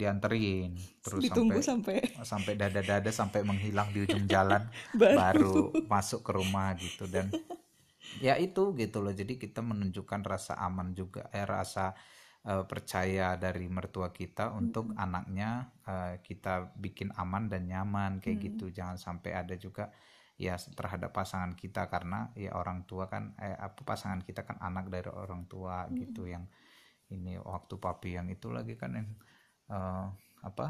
dianterin 0.00 0.72
terus 1.04 1.20
Ditunggu 1.28 1.60
sampai 1.60 2.00
sampai 2.24 2.56
dada-dada 2.56 3.12
sampai 3.12 3.44
menghilang 3.44 3.92
di 3.92 4.08
ujung 4.08 4.24
jalan 4.32 4.64
baru. 4.96 5.16
baru 5.20 5.56
masuk 5.84 6.24
ke 6.24 6.32
rumah 6.32 6.72
gitu 6.80 7.04
dan 7.04 7.28
ya 8.24 8.40
itu 8.40 8.72
gitu 8.74 9.04
loh 9.04 9.12
jadi 9.12 9.36
kita 9.36 9.60
menunjukkan 9.60 10.24
rasa 10.24 10.56
aman 10.56 10.96
juga 10.96 11.28
eh 11.30 11.44
rasa 11.44 11.92
uh, 12.48 12.64
percaya 12.64 13.36
dari 13.36 13.68
mertua 13.68 14.10
kita 14.10 14.50
untuk 14.56 14.90
hmm. 14.90 14.98
anaknya 14.98 15.70
uh, 15.84 16.16
kita 16.24 16.72
bikin 16.74 17.12
aman 17.14 17.46
dan 17.46 17.68
nyaman 17.68 18.18
kayak 18.18 18.40
hmm. 18.40 18.46
gitu 18.50 18.64
jangan 18.72 18.96
sampai 18.96 19.36
ada 19.36 19.54
juga 19.54 19.92
ya 20.40 20.56
terhadap 20.56 21.12
pasangan 21.12 21.52
kita 21.52 21.84
karena 21.92 22.32
ya 22.32 22.56
orang 22.56 22.88
tua 22.88 23.12
kan 23.12 23.36
eh 23.36 23.52
apa 23.52 23.84
pasangan 23.84 24.24
kita 24.24 24.48
kan 24.48 24.56
anak 24.56 24.88
dari 24.88 25.12
orang 25.12 25.44
tua 25.44 25.84
hmm. 25.84 25.92
gitu 26.00 26.24
yang 26.24 26.48
ini 27.12 27.36
waktu 27.36 27.76
papi 27.76 28.16
yang 28.16 28.26
itu 28.32 28.48
lagi 28.48 28.78
kan 28.78 28.96
yang 28.96 29.08
uh, 29.70 30.06
apa 30.42 30.66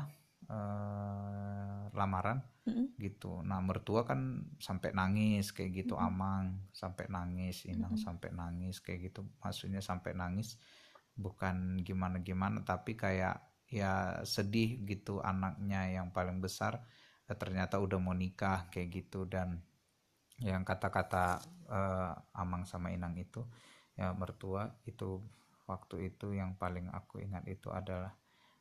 uh, 0.46 1.88
lamaran 1.96 2.38
mm-hmm. 2.68 2.86
gitu 3.00 3.40
nah 3.42 3.58
mertua 3.58 4.06
kan 4.06 4.44
sampai 4.60 4.94
nangis 4.94 5.50
kayak 5.50 5.84
gitu 5.84 5.94
mm-hmm. 5.96 6.10
amang 6.12 6.46
sampai 6.70 7.10
nangis 7.10 7.66
inang 7.66 7.96
mm-hmm. 7.96 8.06
sampai 8.06 8.30
nangis 8.30 8.78
kayak 8.78 9.10
gitu 9.10 9.26
maksudnya 9.42 9.82
sampai 9.82 10.14
nangis 10.14 10.60
bukan 11.18 11.82
gimana 11.82 12.22
gimana 12.22 12.62
tapi 12.62 12.94
kayak 12.94 13.42
ya 13.70 14.22
sedih 14.26 14.82
gitu 14.82 15.22
anaknya 15.22 15.86
yang 16.00 16.10
paling 16.10 16.42
besar 16.42 16.82
eh, 17.30 17.36
ternyata 17.38 17.78
udah 17.78 17.98
mau 18.02 18.16
nikah 18.16 18.66
kayak 18.72 19.04
gitu 19.04 19.26
dan 19.30 19.62
yang 20.40 20.64
kata-kata 20.64 21.36
uh, 21.68 22.16
Amang 22.32 22.64
sama 22.64 22.88
Inang 22.88 23.12
itu 23.20 23.44
ya 23.92 24.16
mertua 24.16 24.72
itu 24.88 25.20
waktu 25.68 26.08
itu 26.10 26.32
yang 26.32 26.56
paling 26.56 26.88
aku 26.88 27.20
ingat 27.20 27.44
itu 27.44 27.68
adalah 27.68 28.16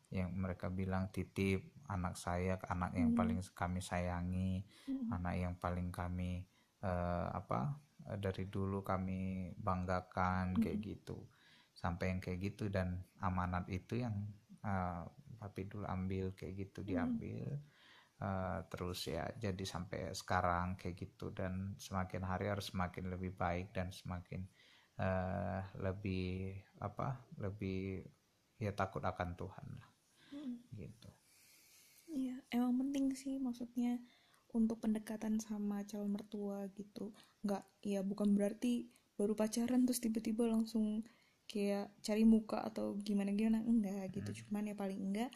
yang 0.09 0.33
mereka 0.33 0.73
bilang 0.73 1.13
titip 1.13 1.69
anak 1.89 2.17
saya 2.17 2.57
anak 2.69 2.93
yang 2.97 3.13
hmm. 3.13 3.19
paling 3.19 3.39
kami 3.53 3.81
sayangi 3.81 4.65
hmm. 4.89 5.13
anak 5.13 5.33
yang 5.37 5.53
paling 5.57 5.89
kami 5.93 6.45
uh, 6.81 7.29
apa 7.33 7.77
uh, 8.09 8.17
dari 8.17 8.49
dulu 8.49 8.81
kami 8.81 9.53
banggakan 9.57 10.57
hmm. 10.57 10.61
kayak 10.61 10.79
gitu 10.81 11.17
sampai 11.73 12.13
yang 12.13 12.19
kayak 12.21 12.53
gitu 12.53 12.67
dan 12.67 13.01
amanat 13.21 13.69
itu 13.69 14.01
yang 14.01 14.13
uh, 14.65 15.05
papi 15.39 15.69
dulu 15.69 15.85
ambil 15.85 16.33
kayak 16.33 16.67
gitu 16.67 16.81
hmm. 16.81 16.87
diambil 16.89 17.49
uh, 18.21 18.59
terus 18.69 19.09
ya 19.09 19.29
jadi 19.37 19.63
sampai 19.65 20.13
sekarang 20.13 20.77
kayak 20.77 21.09
gitu 21.09 21.33
dan 21.33 21.77
semakin 21.77 22.25
hari 22.25 22.49
harus 22.49 22.73
semakin 22.73 23.13
lebih 23.13 23.33
baik 23.33 23.73
dan 23.73 23.89
semakin 23.93 24.45
uh, 24.99 25.61
lebih 25.79 26.59
apa 26.81 27.17
lebih 27.39 28.03
ya 28.59 28.75
takut 28.75 29.01
akan 29.01 29.33
Tuhan 29.39 29.67
lah 29.79 29.88
gitu. 30.73 31.09
Iya 32.09 32.41
emang 32.49 32.77
penting 32.87 33.13
sih 33.13 33.37
maksudnya 33.37 34.01
untuk 34.49 34.81
pendekatan 34.81 35.37
sama 35.37 35.85
calon 35.85 36.13
mertua 36.13 36.67
gitu. 36.73 37.13
Nggak 37.45 37.63
ya 37.85 38.01
bukan 38.01 38.33
berarti 38.33 38.89
baru 39.19 39.35
pacaran 39.35 39.83
terus 39.85 39.99
tiba-tiba 39.99 40.47
langsung 40.47 41.03
kayak 41.49 41.91
cari 42.05 42.23
muka 42.23 42.61
atau 42.61 42.93
gimana 43.01 43.33
gimana 43.33 43.65
enggak 43.65 44.13
gitu 44.13 44.29
hmm. 44.29 44.39
cuman 44.45 44.69
ya 44.69 44.75
paling 44.77 45.01
enggak 45.01 45.33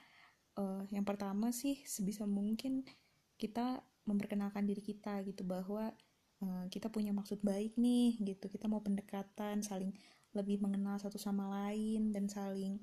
uh, 0.62 0.86
yang 0.94 1.02
pertama 1.02 1.50
sih 1.50 1.82
sebisa 1.90 2.30
mungkin 2.30 2.86
kita 3.42 3.82
memperkenalkan 4.06 4.68
diri 4.68 4.84
kita 4.84 5.24
gitu 5.26 5.48
bahwa 5.48 5.92
uh, 6.44 6.66
kita 6.68 6.92
punya 6.92 7.16
maksud 7.16 7.40
baik 7.42 7.76
nih 7.80 8.20
gitu. 8.20 8.52
Kita 8.52 8.68
mau 8.68 8.84
pendekatan 8.84 9.64
saling 9.64 9.96
lebih 10.34 10.60
mengenal 10.60 10.98
satu 10.98 11.22
sama 11.22 11.48
lain 11.48 12.10
dan 12.12 12.26
saling 12.28 12.82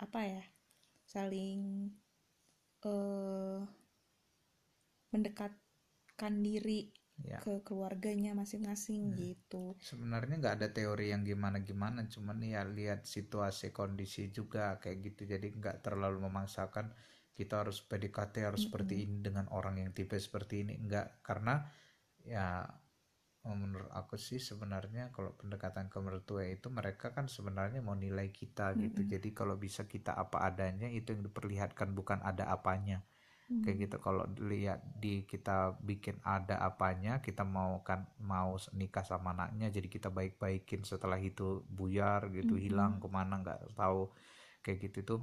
apa 0.00 0.20
ya 0.24 0.42
saling 1.06 1.90
uh, 2.82 3.62
mendekatkan 5.14 6.34
diri 6.42 6.90
ya. 7.22 7.40
ke 7.40 7.62
keluarganya 7.62 8.34
masing-masing 8.34 9.14
hmm. 9.14 9.16
gitu. 9.16 9.64
Sebenarnya 9.80 10.42
nggak 10.42 10.56
ada 10.60 10.68
teori 10.74 11.14
yang 11.14 11.22
gimana-gimana, 11.22 12.10
cuman 12.10 12.42
ya 12.42 12.66
lihat 12.66 13.06
situasi 13.06 13.70
kondisi 13.70 14.34
juga 14.34 14.76
kayak 14.82 15.14
gitu. 15.14 15.30
Jadi 15.30 15.56
nggak 15.56 15.86
terlalu 15.86 16.26
memaksakan 16.26 16.92
kita 17.36 17.62
harus 17.62 17.84
PDKT 17.84 18.34
harus 18.48 18.64
-hmm. 18.64 18.68
seperti 18.72 18.94
ini 19.04 19.16
dengan 19.20 19.46
orang 19.52 19.76
yang 19.76 19.90
tipe 19.92 20.16
seperti 20.16 20.64
ini 20.64 20.80
enggak 20.80 21.20
karena 21.20 21.60
ya 22.24 22.64
menurut 23.54 23.92
aku 23.94 24.18
sih 24.18 24.42
sebenarnya 24.42 25.14
kalau 25.14 25.36
pendekatan 25.38 25.86
ke 25.86 25.98
mertua 26.02 26.48
itu 26.48 26.66
mereka 26.72 27.14
kan 27.14 27.30
sebenarnya 27.30 27.84
mau 27.84 27.94
nilai 27.94 28.34
kita 28.34 28.74
gitu. 28.74 29.02
mm 29.02 29.06
-hmm. 29.06 29.12
jadi 29.14 29.28
kalau 29.30 29.54
bisa 29.54 29.86
kita 29.86 30.16
apa 30.16 30.42
adanya 30.42 30.90
itu 30.90 31.14
yang 31.14 31.22
diperlihatkan 31.22 31.94
bukan 31.94 32.18
ada 32.26 32.50
apanya 32.50 33.04
mm 33.04 33.06
-hmm. 33.46 33.62
kayak 33.62 33.76
gitu 33.86 33.96
kalau 34.02 34.26
lihat 34.42 34.82
di 34.98 35.22
kita 35.22 35.78
bikin 35.78 36.18
ada 36.26 36.58
apanya 36.58 37.22
kita 37.22 37.46
mau 37.46 37.84
kan 37.86 38.10
mau 38.18 38.58
nikah 38.74 39.06
sama 39.06 39.36
anaknya 39.36 39.70
jadi 39.70 39.86
kita 39.86 40.08
baik-baikin 40.10 40.82
setelah 40.82 41.20
itu 41.20 41.62
buyar 41.70 42.26
gitu 42.34 42.56
mm 42.56 42.58
-hmm. 42.58 42.66
hilang 42.66 42.92
ke 42.98 43.06
mana 43.06 43.44
nggak 43.44 43.78
tahu 43.78 44.10
kayak 44.66 44.90
gitu 44.90 44.98
tuh 45.06 45.20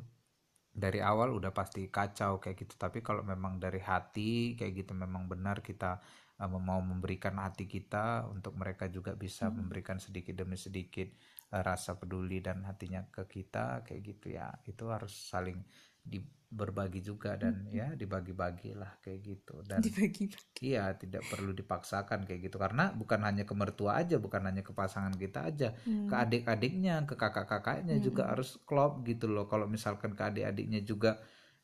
dari 0.74 0.98
awal 1.06 1.38
udah 1.38 1.54
pasti 1.54 1.86
kacau 1.86 2.42
kayak 2.42 2.66
gitu 2.66 2.74
tapi 2.82 3.06
kalau 3.06 3.22
memang 3.22 3.62
dari 3.62 3.78
hati 3.78 4.58
kayak 4.58 4.74
gitu 4.84 4.98
memang 4.98 5.30
benar 5.30 5.62
kita 5.62 6.02
mau 6.42 6.82
memberikan 6.82 7.38
hati 7.40 7.70
kita 7.70 8.28
untuk 8.28 8.58
mereka 8.58 8.90
juga 8.90 9.14
bisa 9.14 9.48
hmm. 9.48 9.56
memberikan 9.64 9.98
sedikit 10.02 10.34
demi 10.34 10.58
sedikit 10.58 11.08
uh, 11.54 11.62
rasa 11.62 11.96
peduli 11.96 12.42
dan 12.42 12.66
hatinya 12.66 13.06
ke 13.08 13.30
kita 13.30 13.86
kayak 13.86 14.02
gitu 14.02 14.34
ya. 14.34 14.50
Itu 14.66 14.90
harus 14.90 15.14
saling 15.14 15.62
di 16.04 16.20
berbagi 16.54 17.02
juga 17.02 17.34
dan 17.34 17.66
ya 17.74 17.98
dibagi-bagi 17.98 18.78
lah 18.78 18.98
kayak 19.02 19.20
gitu. 19.26 19.62
Dan 19.66 19.82
dibagi-bagi. 19.82 20.62
iya 20.62 20.94
tidak 20.94 21.26
perlu 21.30 21.54
dipaksakan 21.56 22.26
kayak 22.28 22.50
gitu. 22.50 22.58
Karena 22.62 22.92
bukan 22.94 23.24
hanya 23.26 23.46
ke 23.46 23.54
mertua 23.58 24.02
aja 24.02 24.18
bukan 24.18 24.42
hanya 24.50 24.62
ke 24.62 24.74
pasangan 24.76 25.14
kita 25.18 25.50
aja 25.50 25.70
ke 25.86 26.16
adik-adiknya 26.16 27.06
ke 27.10 27.16
kakak-kakaknya 27.18 27.98
juga 28.04 28.30
harus 28.34 28.58
klop 28.66 29.02
gitu 29.06 29.30
loh. 29.30 29.50
Kalau 29.50 29.66
misalkan 29.66 30.14
ke 30.14 30.22
adik-adiknya 30.22 30.82
juga 30.86 31.22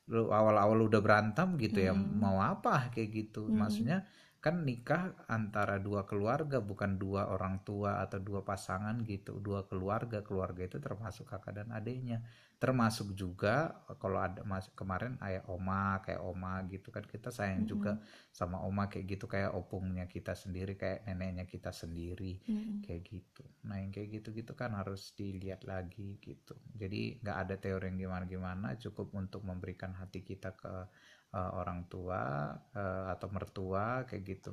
lu 0.09 0.33
awal-awal 0.33 0.89
udah 0.89 1.01
berantem 1.05 1.53
gitu 1.61 1.85
ya 1.85 1.93
mau 1.93 2.41
apa 2.41 2.89
kayak 2.89 3.09
gitu. 3.13 3.45
Maksudnya 3.45 4.09
kan 4.39 4.63
nikah 4.63 5.19
antara 5.27 5.83
dua 5.83 6.07
keluarga 6.07 6.63
bukan 6.63 6.95
dua 6.95 7.27
orang 7.27 7.59
tua 7.67 7.99
atau 7.99 8.23
dua 8.23 8.39
pasangan 8.47 9.03
gitu. 9.03 9.43
Dua 9.43 9.67
keluarga 9.67 10.23
keluarga 10.23 10.63
itu 10.63 10.79
termasuk 10.79 11.27
kakak 11.27 11.59
dan 11.59 11.75
adiknya. 11.75 12.23
Termasuk 12.55 13.19
juga 13.19 13.83
kalau 13.99 14.19
ada 14.23 14.39
mas 14.47 14.71
kemarin 14.71 15.19
ayah 15.27 15.43
oma 15.51 15.99
kayak 16.03 16.23
oma 16.23 16.63
gitu 16.71 16.87
kan 16.87 17.03
kita 17.03 17.35
sayang 17.35 17.67
juga 17.67 17.99
sama 18.31 18.63
oma 18.63 18.87
kayak 18.87 19.19
gitu 19.19 19.27
kayak 19.27 19.51
opungnya 19.51 20.07
kita 20.07 20.31
sendiri 20.31 20.79
kayak 20.79 21.03
neneknya 21.03 21.43
kita 21.43 21.75
sendiri 21.75 22.39
kayak 22.79 23.03
gitu. 23.11 23.43
Nah 23.67 23.83
yang 23.83 23.91
kayak 23.91 24.23
gitu 24.23 24.31
gitu 24.31 24.55
kan 24.55 24.71
harus 24.71 25.11
dilihat 25.19 25.67
lagi 25.67 26.15
gitu. 26.23 26.55
Jadi 26.79 27.19
nggak 27.19 27.37
ada 27.43 27.55
teori 27.59 27.91
yang 27.91 28.07
gimana 28.07 28.23
gimana 28.23 28.67
cukup 28.79 29.11
untuk 29.19 29.43
memberikan 29.43 29.91
hati 29.99 30.23
kita 30.23 30.55
ke 30.55 30.87
uh, 31.33 31.51
orang 31.59 31.85
tua 31.91 32.53
uh, 32.73 33.05
atau 33.13 33.27
mertua 33.31 34.03
kayak 34.09 34.23
gitu 34.25 34.51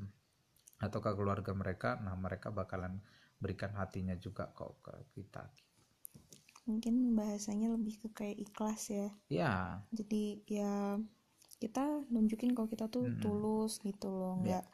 atau 0.76 0.98
ke 1.00 1.10
keluarga 1.16 1.52
mereka 1.56 1.96
nah 2.04 2.12
mereka 2.16 2.52
bakalan 2.52 3.00
berikan 3.40 3.72
hatinya 3.76 4.16
juga 4.16 4.52
kok 4.52 4.80
ke 4.84 4.94
kita 5.16 5.44
mungkin 6.66 7.14
bahasanya 7.14 7.70
lebih 7.78 8.02
ke 8.02 8.08
kayak 8.12 8.36
ikhlas 8.42 8.90
ya 8.90 9.08
ya 9.30 9.80
jadi 9.94 10.24
ya 10.50 10.72
kita 11.62 12.04
nunjukin 12.12 12.52
kalau 12.52 12.68
kita 12.68 12.90
tuh 12.92 13.08
tulus 13.22 13.80
gitu 13.80 14.12
loh 14.12 14.36
nggak 14.44 14.64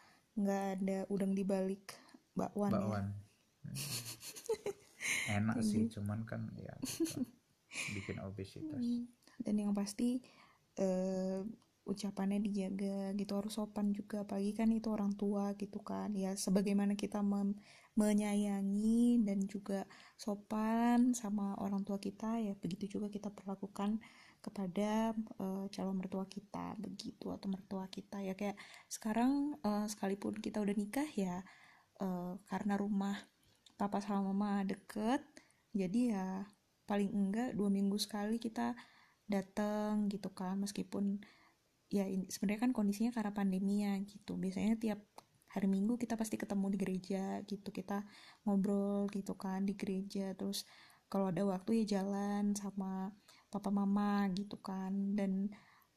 nggak 0.40 0.64
ada 0.80 0.98
udang 1.12 1.36
di 1.36 1.44
balik 1.44 1.94
bakwan, 2.34 2.72
ya. 2.72 2.76
bakwan 2.80 3.06
Hmm. 3.62 5.38
enak 5.38 5.58
sih 5.62 5.86
cuman 5.90 6.26
kan 6.26 6.50
ya 6.58 6.74
gitu. 6.82 7.22
bikin 7.94 8.18
obesitas 8.22 8.82
Hmm. 8.82 9.06
dan 9.42 9.54
yang 9.58 9.72
pasti 9.74 10.18
eh, 10.78 11.40
ucapannya 11.82 12.38
dijaga 12.38 13.10
gitu 13.18 13.32
harus 13.34 13.58
sopan 13.58 13.90
juga 13.90 14.22
apalagi 14.22 14.54
kan 14.54 14.70
itu 14.70 14.88
orang 14.90 15.12
tua 15.18 15.52
gitu 15.58 15.82
kan. 15.82 16.14
Ya 16.14 16.34
sebagaimana 16.38 16.94
kita 16.94 17.20
menyayangi 17.98 19.20
dan 19.26 19.38
juga 19.50 19.84
sopan 20.16 21.12
sama 21.12 21.58
orang 21.60 21.82
tua 21.84 21.98
kita 21.98 22.38
ya 22.40 22.54
begitu 22.56 22.98
juga 22.98 23.12
kita 23.12 23.28
perlakukan 23.34 23.98
kepada 24.42 25.14
eh, 25.14 25.64
calon 25.74 25.96
mertua 25.98 26.26
kita 26.26 26.74
begitu 26.78 27.30
atau 27.34 27.46
mertua 27.50 27.86
kita. 27.90 28.22
Ya 28.22 28.34
kayak 28.38 28.56
sekarang 28.90 29.58
eh, 29.62 29.86
sekalipun 29.90 30.38
kita 30.38 30.58
udah 30.62 30.74
nikah 30.78 31.08
ya 31.18 31.42
eh, 32.00 32.34
karena 32.50 32.74
rumah 32.78 33.16
papa 33.76 33.98
sama 33.98 34.30
mama 34.30 34.62
deket 34.62 35.22
jadi 35.74 36.00
ya 36.14 36.26
paling 36.86 37.10
enggak 37.10 37.56
dua 37.56 37.68
minggu 37.72 37.96
sekali 37.96 38.36
kita 38.38 38.76
datang 39.28 40.08
gitu 40.12 40.28
kan. 40.32 40.60
Meskipun 40.60 41.20
ya 41.92 42.08
sebenarnya 42.32 42.60
kan 42.68 42.72
kondisinya 42.72 43.12
karena 43.12 43.32
pandemi 43.36 43.84
ya 43.84 43.92
gitu. 44.00 44.40
Biasanya 44.40 44.80
tiap 44.80 45.00
hari 45.52 45.68
minggu 45.68 46.00
kita 46.00 46.16
pasti 46.16 46.40
ketemu 46.40 46.66
di 46.72 46.78
gereja 46.80 47.24
gitu. 47.44 47.68
Kita 47.68 48.00
ngobrol 48.48 49.06
gitu 49.12 49.36
kan 49.36 49.68
di 49.68 49.76
gereja. 49.76 50.32
Terus 50.32 50.64
kalau 51.12 51.28
ada 51.28 51.44
waktu 51.44 51.84
ya 51.84 52.00
jalan 52.00 52.56
sama 52.56 53.12
papa 53.52 53.68
mama 53.68 54.24
gitu 54.32 54.56
kan. 54.64 55.12
Dan 55.12 55.52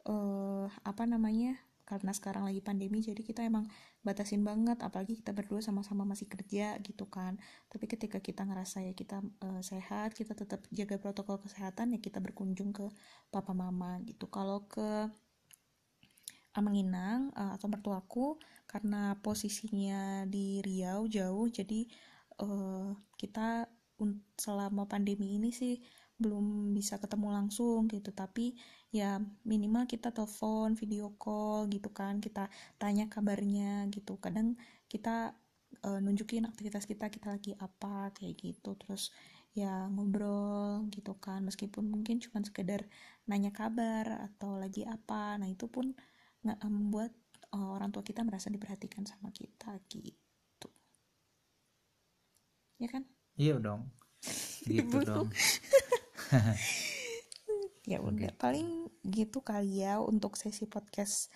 eh 0.06 0.68
apa 0.84 1.04
namanya 1.08 1.56
karena 1.86 2.12
sekarang 2.18 2.50
lagi 2.50 2.60
pandemi 2.66 2.98
jadi 3.00 3.22
kita 3.24 3.48
emang 3.48 3.64
batasin 4.04 4.44
banget. 4.44 4.84
Apalagi 4.84 5.24
kita 5.24 5.32
berdua 5.32 5.64
sama-sama 5.64 6.04
masih 6.04 6.28
kerja 6.28 6.75
gitu 6.84 7.08
kan. 7.08 7.40
Tapi 7.72 7.86
ketika 7.88 8.20
kita 8.20 8.44
ngerasa 8.44 8.84
ya 8.84 8.92
kita 8.92 9.24
eh, 9.24 9.62
sehat 9.64 10.12
kita 10.20 10.36
tetap 10.36 10.68
jaga 10.75 11.00
protokol 11.00 11.40
kesehatan 11.40 11.96
ya 11.96 12.00
kita 12.03 12.20
berkunjung 12.20 12.75
ke 12.75 12.92
papa 13.31 13.55
mama 13.55 14.03
gitu. 14.03 14.27
Kalau 14.27 14.68
ke 14.68 15.08
Amanginang 16.55 17.35
eh, 17.35 17.51
atau 17.55 17.68
mertuaku 17.68 18.39
karena 18.65 19.15
posisinya 19.20 20.24
di 20.27 20.63
Riau 20.63 21.05
jauh 21.07 21.48
jadi 21.51 21.85
eh, 22.41 22.89
kita 23.20 23.68
selama 24.35 24.83
pandemi 24.91 25.39
ini 25.39 25.55
sih 25.55 25.79
belum 26.15 26.72
bisa 26.72 26.96
ketemu 27.00 27.27
langsung 27.31 27.87
gitu. 27.91 28.11
Tapi 28.15 28.55
ya 28.91 29.20
minimal 29.44 29.83
kita 29.87 30.15
telepon 30.15 30.75
video 30.79 31.11
call 31.20 31.68
gitu 31.68 31.91
kan 31.91 32.24
kita 32.24 32.48
tanya 32.79 33.07
kabarnya 33.11 33.87
gitu. 33.91 34.15
Kadang 34.20 34.55
kita 34.87 35.35
eh, 35.83 36.00
nunjukin 36.03 36.48
aktivitas 36.48 36.87
kita 36.87 37.11
kita 37.11 37.35
lagi 37.35 37.51
apa 37.59 38.15
kayak 38.15 38.35
gitu. 38.39 38.75
Terus 38.79 39.11
ya 39.55 39.87
ngobrol 39.87 40.91
gitu 40.91 41.15
kan 41.15 41.39
meskipun 41.48 41.87
mungkin 41.87 42.20
cuma 42.20 42.44
sekedar 42.44 42.83
nanya 43.27 43.51
kabar 43.55 44.27
atau 44.31 44.55
lagi 44.59 44.83
apa. 44.87 45.35
Nah 45.39 45.48
itu 45.51 45.68
pun 45.72 45.96
membuat 46.46 47.12
eh, 47.51 47.58
orang 47.58 47.90
tua 47.90 48.05
kita 48.05 48.22
merasa 48.22 48.53
diperhatikan 48.53 49.03
sama 49.03 49.34
kita 49.34 49.81
gitu. 49.90 50.70
Ya 52.77 52.88
kan? 52.92 53.03
Iya 53.36 53.60
dong. 53.60 53.90
Gitu 54.66 54.98
dong. 55.05 55.29
Ya 57.86 58.01
udah 58.01 58.34
paling 58.42 58.90
gitu 59.05 59.46
kali 59.46 59.86
ya 59.86 60.01
untuk 60.01 60.42
sesi 60.42 60.66
podcast 60.66 61.29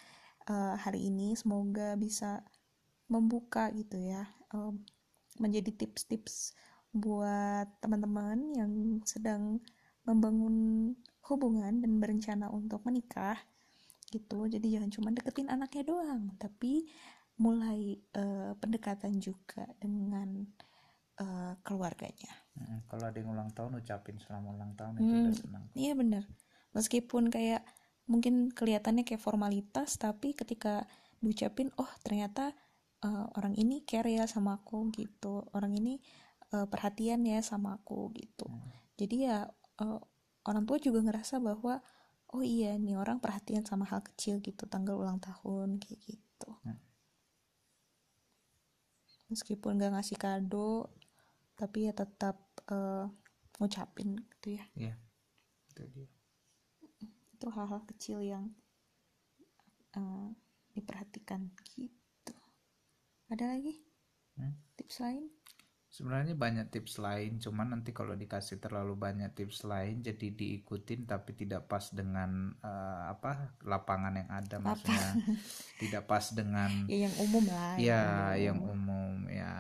eh, 0.50 0.74
hari 0.82 1.14
ini. 1.14 1.38
Semoga 1.38 1.94
bisa 1.94 2.42
membuka 3.06 3.70
gitu 3.74 4.02
ya 4.02 4.26
em, 4.54 4.82
menjadi 5.38 5.70
tips-tips 5.74 6.54
buat 6.90 7.70
teman-teman 7.82 8.54
yang 8.58 8.72
sedang 9.06 9.62
membangun 10.06 10.94
hubungan 11.30 11.86
dan 11.86 12.02
berencana 12.02 12.50
untuk 12.50 12.82
menikah 12.82 13.38
gitu. 14.10 14.46
Jadi 14.50 14.68
jangan 14.74 14.90
cuma 14.92 15.10
deketin 15.14 15.48
anaknya 15.50 15.84
doang 15.88 16.34
tapi 16.42 16.90
mulai 17.40 17.96
eh, 17.96 18.52
pendekatan 18.60 19.18
juga 19.22 19.64
dengan 19.80 20.44
eh, 21.20 21.54
keluarganya. 21.64 22.32
Mm, 22.60 22.80
kalau 22.92 23.04
ada 23.08 23.18
yang 23.20 23.32
ulang 23.32 23.52
tahun 23.56 23.80
ucapin 23.80 24.18
selamat 24.20 24.52
ulang 24.52 24.74
tahun 24.76 24.94
itu 25.00 25.14
Hmm. 25.16 25.24
udah 25.24 25.36
senang 25.36 25.64
Iya 25.76 25.94
bener. 25.96 26.24
Meskipun 26.76 27.32
kayak 27.32 27.64
mungkin 28.10 28.50
kelihatannya 28.52 29.06
kayak 29.08 29.22
formalitas, 29.22 29.96
tapi 30.02 30.34
ketika 30.36 30.84
diucapin, 31.24 31.72
oh 31.80 31.90
ternyata 32.04 32.52
eh, 33.06 33.26
orang 33.40 33.56
ini 33.56 33.84
care 33.88 34.12
ya 34.12 34.26
sama 34.28 34.60
aku 34.60 34.92
gitu, 34.92 35.48
orang 35.56 35.72
ini 35.80 36.04
eh, 36.52 36.68
perhatian 36.68 37.24
ya 37.24 37.40
sama 37.46 37.80
aku 37.80 38.12
gitu. 38.18 38.48
Jadi 39.00 39.16
ya 39.30 39.48
eh, 39.80 40.00
orang 40.48 40.64
tua 40.68 40.78
juga 40.82 41.00
ngerasa 41.04 41.40
bahwa 41.40 41.80
oh 42.36 42.44
iya 42.56 42.72
nih 42.86 42.96
orang 43.02 43.18
perhatian 43.24 43.64
sama 43.70 43.86
hal 43.92 44.02
kecil 44.06 44.36
gitu, 44.48 44.64
tanggal 44.74 44.96
ulang 45.02 45.20
tahun 45.28 45.82
kayak 45.82 46.00
gitu. 46.10 46.50
Meskipun 49.30 49.78
gak 49.78 49.94
ngasih 49.94 50.18
kado, 50.18 50.90
tapi 51.60 51.86
ya 51.86 51.94
tetap 51.94 52.38
eh, 52.70 53.06
ngucapin 53.60 54.10
gitu 54.38 54.48
ya. 54.58 54.66
Iya, 54.78 54.94
itu 55.70 55.84
dia. 55.94 56.10
itu 57.40 57.48
hal-hal 57.56 57.82
kecil 57.88 58.20
yang 58.20 58.52
eh, 59.98 60.28
diperhatikan 60.76 61.50
gitu 61.76 62.36
ada 63.30 63.46
lagi 63.56 63.82
Hmm. 64.40 64.56
tips 64.80 65.04
lain 65.04 65.28
Sebenarnya 65.90 66.38
banyak 66.38 66.70
tips 66.70 67.02
lain, 67.02 67.42
cuman 67.42 67.74
nanti 67.74 67.90
kalau 67.90 68.14
dikasih 68.14 68.62
terlalu 68.62 68.94
banyak 68.94 69.34
tips 69.34 69.66
lain 69.66 70.06
jadi 70.06 70.30
diikutin 70.38 71.10
tapi 71.10 71.34
tidak 71.34 71.66
pas 71.66 71.90
dengan 71.90 72.54
eh, 72.62 73.04
apa 73.10 73.58
lapangan 73.66 74.14
yang 74.22 74.30
ada 74.30 74.62
maksudnya 74.62 75.18
tidak 75.82 76.06
pas 76.06 76.30
dengan 76.30 76.86
ya 76.86 76.98
yang 77.10 77.16
umum 77.18 77.44
lah 77.50 77.74
ya 77.82 78.04
umum. 78.06 78.38
yang 78.38 78.60
umum 78.62 79.14
ya 79.34 79.56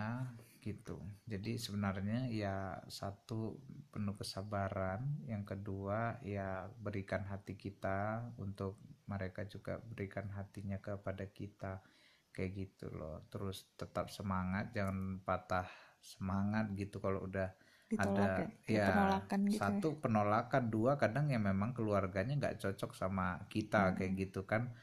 gitu. 0.69 1.01
Jadi 1.25 1.57
sebenarnya 1.57 2.29
ya 2.29 2.77
satu 2.85 3.57
penuh 3.89 4.13
kesabaran, 4.13 5.25
yang 5.25 5.41
kedua 5.47 6.21
ya 6.21 6.69
berikan 6.77 7.25
hati 7.25 7.57
kita 7.57 8.29
untuk 8.37 8.77
mereka 9.09 9.47
juga 9.49 9.81
berikan 9.81 10.29
hatinya 10.35 10.77
kepada 10.77 11.25
kita 11.31 11.81
kayak 12.29 12.51
gitu 12.53 12.93
loh. 12.93 13.25
Terus 13.33 13.65
tetap 13.73 14.13
semangat, 14.13 14.69
jangan 14.75 15.23
patah 15.25 15.88
semangat 16.01 16.71
gitu 16.79 16.97
kalau 17.03 17.27
udah 17.29 17.53
Ditolak 17.91 18.31
ada 18.33 18.49
ya, 18.69 18.81
kayak 18.85 18.85
penolakan 18.87 19.41
gitu 19.55 19.71
ya. 19.77 19.83
satu 19.83 19.97
penolakan 20.01 20.69
dua 20.71 20.95
kadang 21.01 21.27
ya 21.33 21.39
memang 21.41 21.73
keluarganya 21.77 22.33
nggak 22.39 22.57
cocok 22.61 22.91
sama 22.95 23.47
Hmm. 23.75 23.93
kita 23.93 23.97
kayak 23.97 24.13
gitu 24.29 24.45
kan 24.45 24.73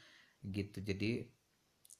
gitu 0.42 0.82
jadi 0.82 1.30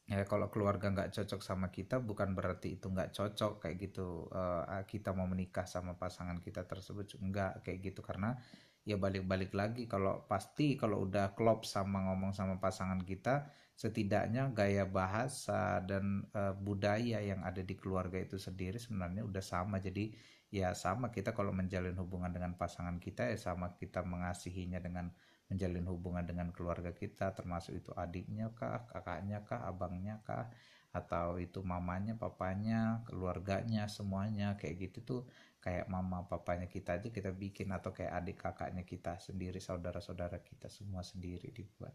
ya 0.07 0.22
kalau 0.22 0.46
keluarga 0.55 0.87
nggak 0.94 1.11
cocok 1.18 1.40
sama 1.42 1.66
kita 1.74 1.98
bukan 1.98 2.31
berarti 2.38 2.79
itu 2.79 2.87
nggak 2.94 3.11
cocok 3.16 3.52
kayak 3.62 3.76
gitu 3.90 4.31
Eh, 4.35 4.83
kita 4.87 5.11
mau 5.16 5.26
menikah 5.26 5.66
sama 5.66 5.98
pasangan 5.98 6.38
kita 6.42 6.62
tersebut 6.70 7.18
enggak 7.22 7.62
kayak 7.66 7.79
gitu 7.90 8.00
karena 8.07 8.38
ya 8.87 8.94
balik-balik 9.02 9.50
lagi 9.55 9.90
kalau 9.90 10.22
pasti 10.31 10.79
kalau 10.79 11.02
udah 11.07 11.35
klop 11.35 11.66
sama 11.66 12.07
ngomong 12.07 12.31
sama 12.38 12.62
pasangan 12.62 13.02
kita 13.02 13.50
setidaknya 13.76 14.56
gaya 14.56 14.88
bahasa 14.88 15.84
dan 15.84 16.24
uh, 16.32 16.56
budaya 16.56 17.20
yang 17.20 17.44
ada 17.44 17.60
di 17.60 17.76
keluarga 17.76 18.16
itu 18.16 18.40
sendiri 18.40 18.80
sebenarnya 18.80 19.20
udah 19.28 19.44
sama. 19.44 19.76
Jadi 19.76 20.16
ya 20.48 20.72
sama 20.72 21.12
kita 21.12 21.36
kalau 21.36 21.52
menjalin 21.52 21.92
hubungan 22.00 22.32
dengan 22.32 22.56
pasangan 22.56 22.96
kita 22.96 23.28
ya 23.28 23.36
sama 23.36 23.76
kita 23.76 24.00
mengasihinya 24.00 24.80
dengan 24.80 25.12
menjalin 25.52 25.84
hubungan 25.92 26.24
dengan 26.24 26.48
keluarga 26.56 26.90
kita 26.96 27.36
termasuk 27.36 27.76
itu 27.84 27.92
adiknya 27.92 28.50
kah 28.56 28.88
kakaknya 28.88 29.44
kah 29.44 29.68
abangnya 29.68 30.24
kah 30.24 30.48
atau 30.96 31.36
itu 31.36 31.60
mamanya 31.60 32.16
papanya 32.16 33.04
keluarganya 33.04 33.92
semuanya. 33.92 34.56
Kayak 34.56 34.88
gitu 34.88 34.98
tuh 35.04 35.22
kayak 35.60 35.84
mama 35.92 36.24
papanya 36.24 36.64
kita 36.64 36.96
aja 36.96 37.12
kita 37.12 37.28
bikin 37.28 37.68
atau 37.76 37.92
kayak 37.92 38.24
adik 38.24 38.40
kakaknya 38.40 38.88
kita 38.88 39.20
sendiri 39.20 39.60
saudara-saudara 39.60 40.40
kita 40.40 40.72
semua 40.72 41.04
sendiri 41.04 41.52
dibuat 41.52 41.92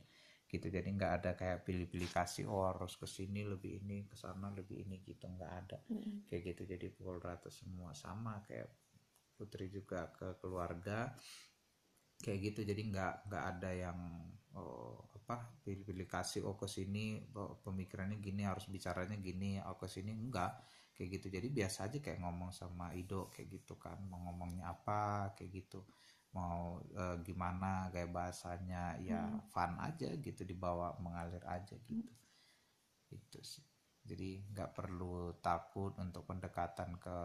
gitu. 0.52 0.68
Jadi 0.68 0.90
nggak 0.92 1.14
ada 1.24 1.32
kayak 1.40 1.64
pilih-pilih 1.64 2.12
kasih 2.12 2.44
oh 2.52 2.68
harus 2.68 3.00
ke 3.00 3.08
sini 3.08 3.48
lebih 3.48 3.80
ini 3.80 4.04
ke 4.04 4.20
sana 4.20 4.52
lebih 4.52 4.84
ini 4.84 5.00
gitu. 5.08 5.24
Nggak 5.32 5.52
ada. 5.64 5.78
Hmm. 5.88 6.28
kayak 6.28 6.42
gitu. 6.52 6.68
Jadi 6.68 6.92
pukul 6.92 7.24
rata 7.24 7.48
semua 7.48 7.96
sama. 7.96 8.44
Kayak 8.44 8.68
putri 9.40 9.72
juga 9.72 10.12
ke 10.12 10.36
keluarga 10.44 11.16
kayak 12.20 12.40
gitu. 12.52 12.68
Jadi 12.68 12.82
nggak 12.92 13.32
nggak 13.32 13.44
ada 13.56 13.70
yang 13.72 14.00
oh, 14.60 15.08
apa 15.16 15.56
pilih-pilih 15.64 16.06
kasih 16.12 16.44
oh 16.44 16.60
ke 16.60 16.68
sini 16.68 17.24
oh, 17.40 17.64
pemikirannya 17.64 18.20
gini 18.20 18.44
harus 18.44 18.68
bicaranya 18.68 19.16
gini 19.16 19.64
oh 19.64 19.80
ke 19.80 19.88
sini. 19.88 20.12
Enggak 20.12 20.60
kayak 20.92 21.18
gitu. 21.18 21.32
Jadi 21.32 21.48
biasa 21.48 21.88
aja 21.88 21.98
kayak 22.04 22.20
ngomong 22.20 22.52
sama 22.52 22.92
Ido 22.92 23.32
kayak 23.32 23.48
gitu 23.56 23.80
kan. 23.80 24.04
Mau 24.12 24.20
ngomongnya 24.28 24.68
apa 24.76 25.32
kayak 25.32 25.64
gitu 25.64 25.88
mau 26.32 26.80
e, 26.88 27.04
gimana 27.28 27.92
kayak 27.92 28.12
bahasanya 28.12 28.96
ya 29.04 29.20
hmm. 29.20 29.52
fun 29.52 29.76
aja 29.84 30.10
gitu 30.16 30.42
dibawa 30.48 30.96
mengalir 31.04 31.44
aja 31.44 31.76
gitu 31.84 32.08
hmm. 32.08 33.16
itu 33.16 33.40
sih 33.44 33.66
jadi 34.02 34.42
nggak 34.50 34.72
perlu 34.74 35.38
takut 35.46 35.94
untuk 36.02 36.26
pendekatan 36.26 36.98
ke 36.98 37.18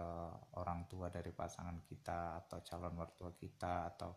orang 0.61 0.85
tua 0.91 1.09
dari 1.09 1.33
pasangan 1.33 1.81
kita 1.81 2.45
atau 2.45 2.61
calon 2.61 2.93
mertua 2.93 3.33
kita 3.33 3.97
atau 3.97 4.13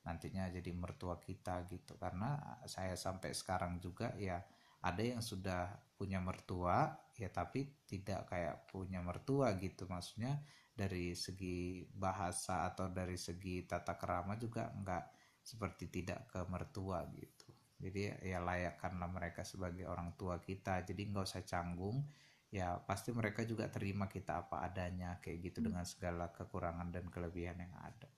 nantinya 0.00 0.48
jadi 0.48 0.72
mertua 0.74 1.20
kita 1.20 1.68
gitu 1.70 1.94
karena 2.00 2.40
saya 2.66 2.96
sampai 2.96 3.36
sekarang 3.36 3.78
juga 3.78 4.16
ya 4.16 4.40
ada 4.80 5.02
yang 5.04 5.20
sudah 5.20 5.68
punya 5.92 6.18
mertua 6.18 6.88
ya 7.20 7.28
tapi 7.28 7.84
tidak 7.84 8.32
kayak 8.32 8.64
punya 8.72 9.04
mertua 9.04 9.52
gitu 9.60 9.84
maksudnya 9.84 10.40
dari 10.70 11.12
segi 11.12 11.84
bahasa 11.92 12.64
atau 12.70 12.88
dari 12.88 13.18
segi 13.20 13.66
tata 13.68 13.98
kerama 14.00 14.38
juga 14.40 14.70
nggak 14.70 15.04
seperti 15.44 15.90
tidak 15.90 16.30
ke 16.30 16.40
mertua 16.48 17.04
gitu. 17.12 17.48
Jadi 17.80 18.12
ya 18.28 18.44
layakkanlah 18.44 19.08
mereka 19.08 19.40
sebagai 19.40 19.88
orang 19.88 20.12
tua 20.20 20.36
kita. 20.38 20.84
Jadi 20.84 21.00
nggak 21.08 21.24
usah 21.24 21.44
canggung. 21.48 22.04
Ya 22.52 22.76
pasti 22.82 23.14
mereka 23.14 23.46
juga 23.46 23.70
terima 23.70 24.10
kita 24.10 24.44
apa 24.46 24.66
adanya 24.66 25.16
kayak 25.22 25.50
gitu 25.50 25.58
hmm. 25.62 25.66
dengan 25.70 25.84
segala 25.86 26.28
kekurangan 26.34 26.92
dan 26.92 27.08
kelebihan 27.08 27.56
yang 27.56 27.72
ada. 27.78 28.10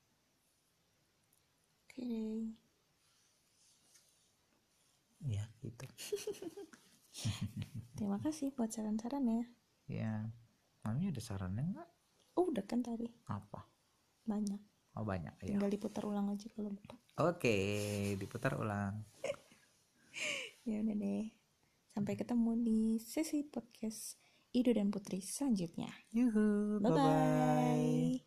Oke 1.87 2.01
okay. 2.01 2.37
ya 5.29 5.45
gitu. 5.61 5.87
Terima 8.01 8.19
kasih 8.19 8.57
buat 8.57 8.73
saran-saran 8.73 9.29
ya. 9.29 9.45
Ya 9.87 10.13
mami 10.83 11.13
ada 11.13 11.21
sarannya 11.23 11.77
nggak 11.77 11.92
Oh, 12.37 12.49
udah 12.49 12.65
kan 12.65 12.81
tadi. 12.81 13.09
Apa? 13.29 13.61
Banyak. 14.25 14.61
Oh, 14.97 15.05
banyak. 15.05 15.33
Iya. 15.45 15.57
Tinggal 15.57 15.71
diputar 15.73 16.05
ulang 16.09 16.33
aja 16.33 16.49
kalau 16.53 16.73
lupa. 16.73 16.97
Oke, 17.21 17.49
okay, 17.49 18.17
diputar 18.17 18.57
ulang. 18.57 19.05
ya 20.69 20.81
udah 20.81 20.97
deh. 20.97 21.29
Sampai 21.93 22.17
ketemu 22.17 22.57
di 22.57 22.97
sesi 23.01 23.45
podcast 23.45 24.17
Ido 24.53 24.73
dan 24.73 24.89
Putri 24.89 25.21
selanjutnya. 25.21 25.93
Yuhu, 26.13 26.81
bye, 26.81 26.93
-bye. 26.93 28.21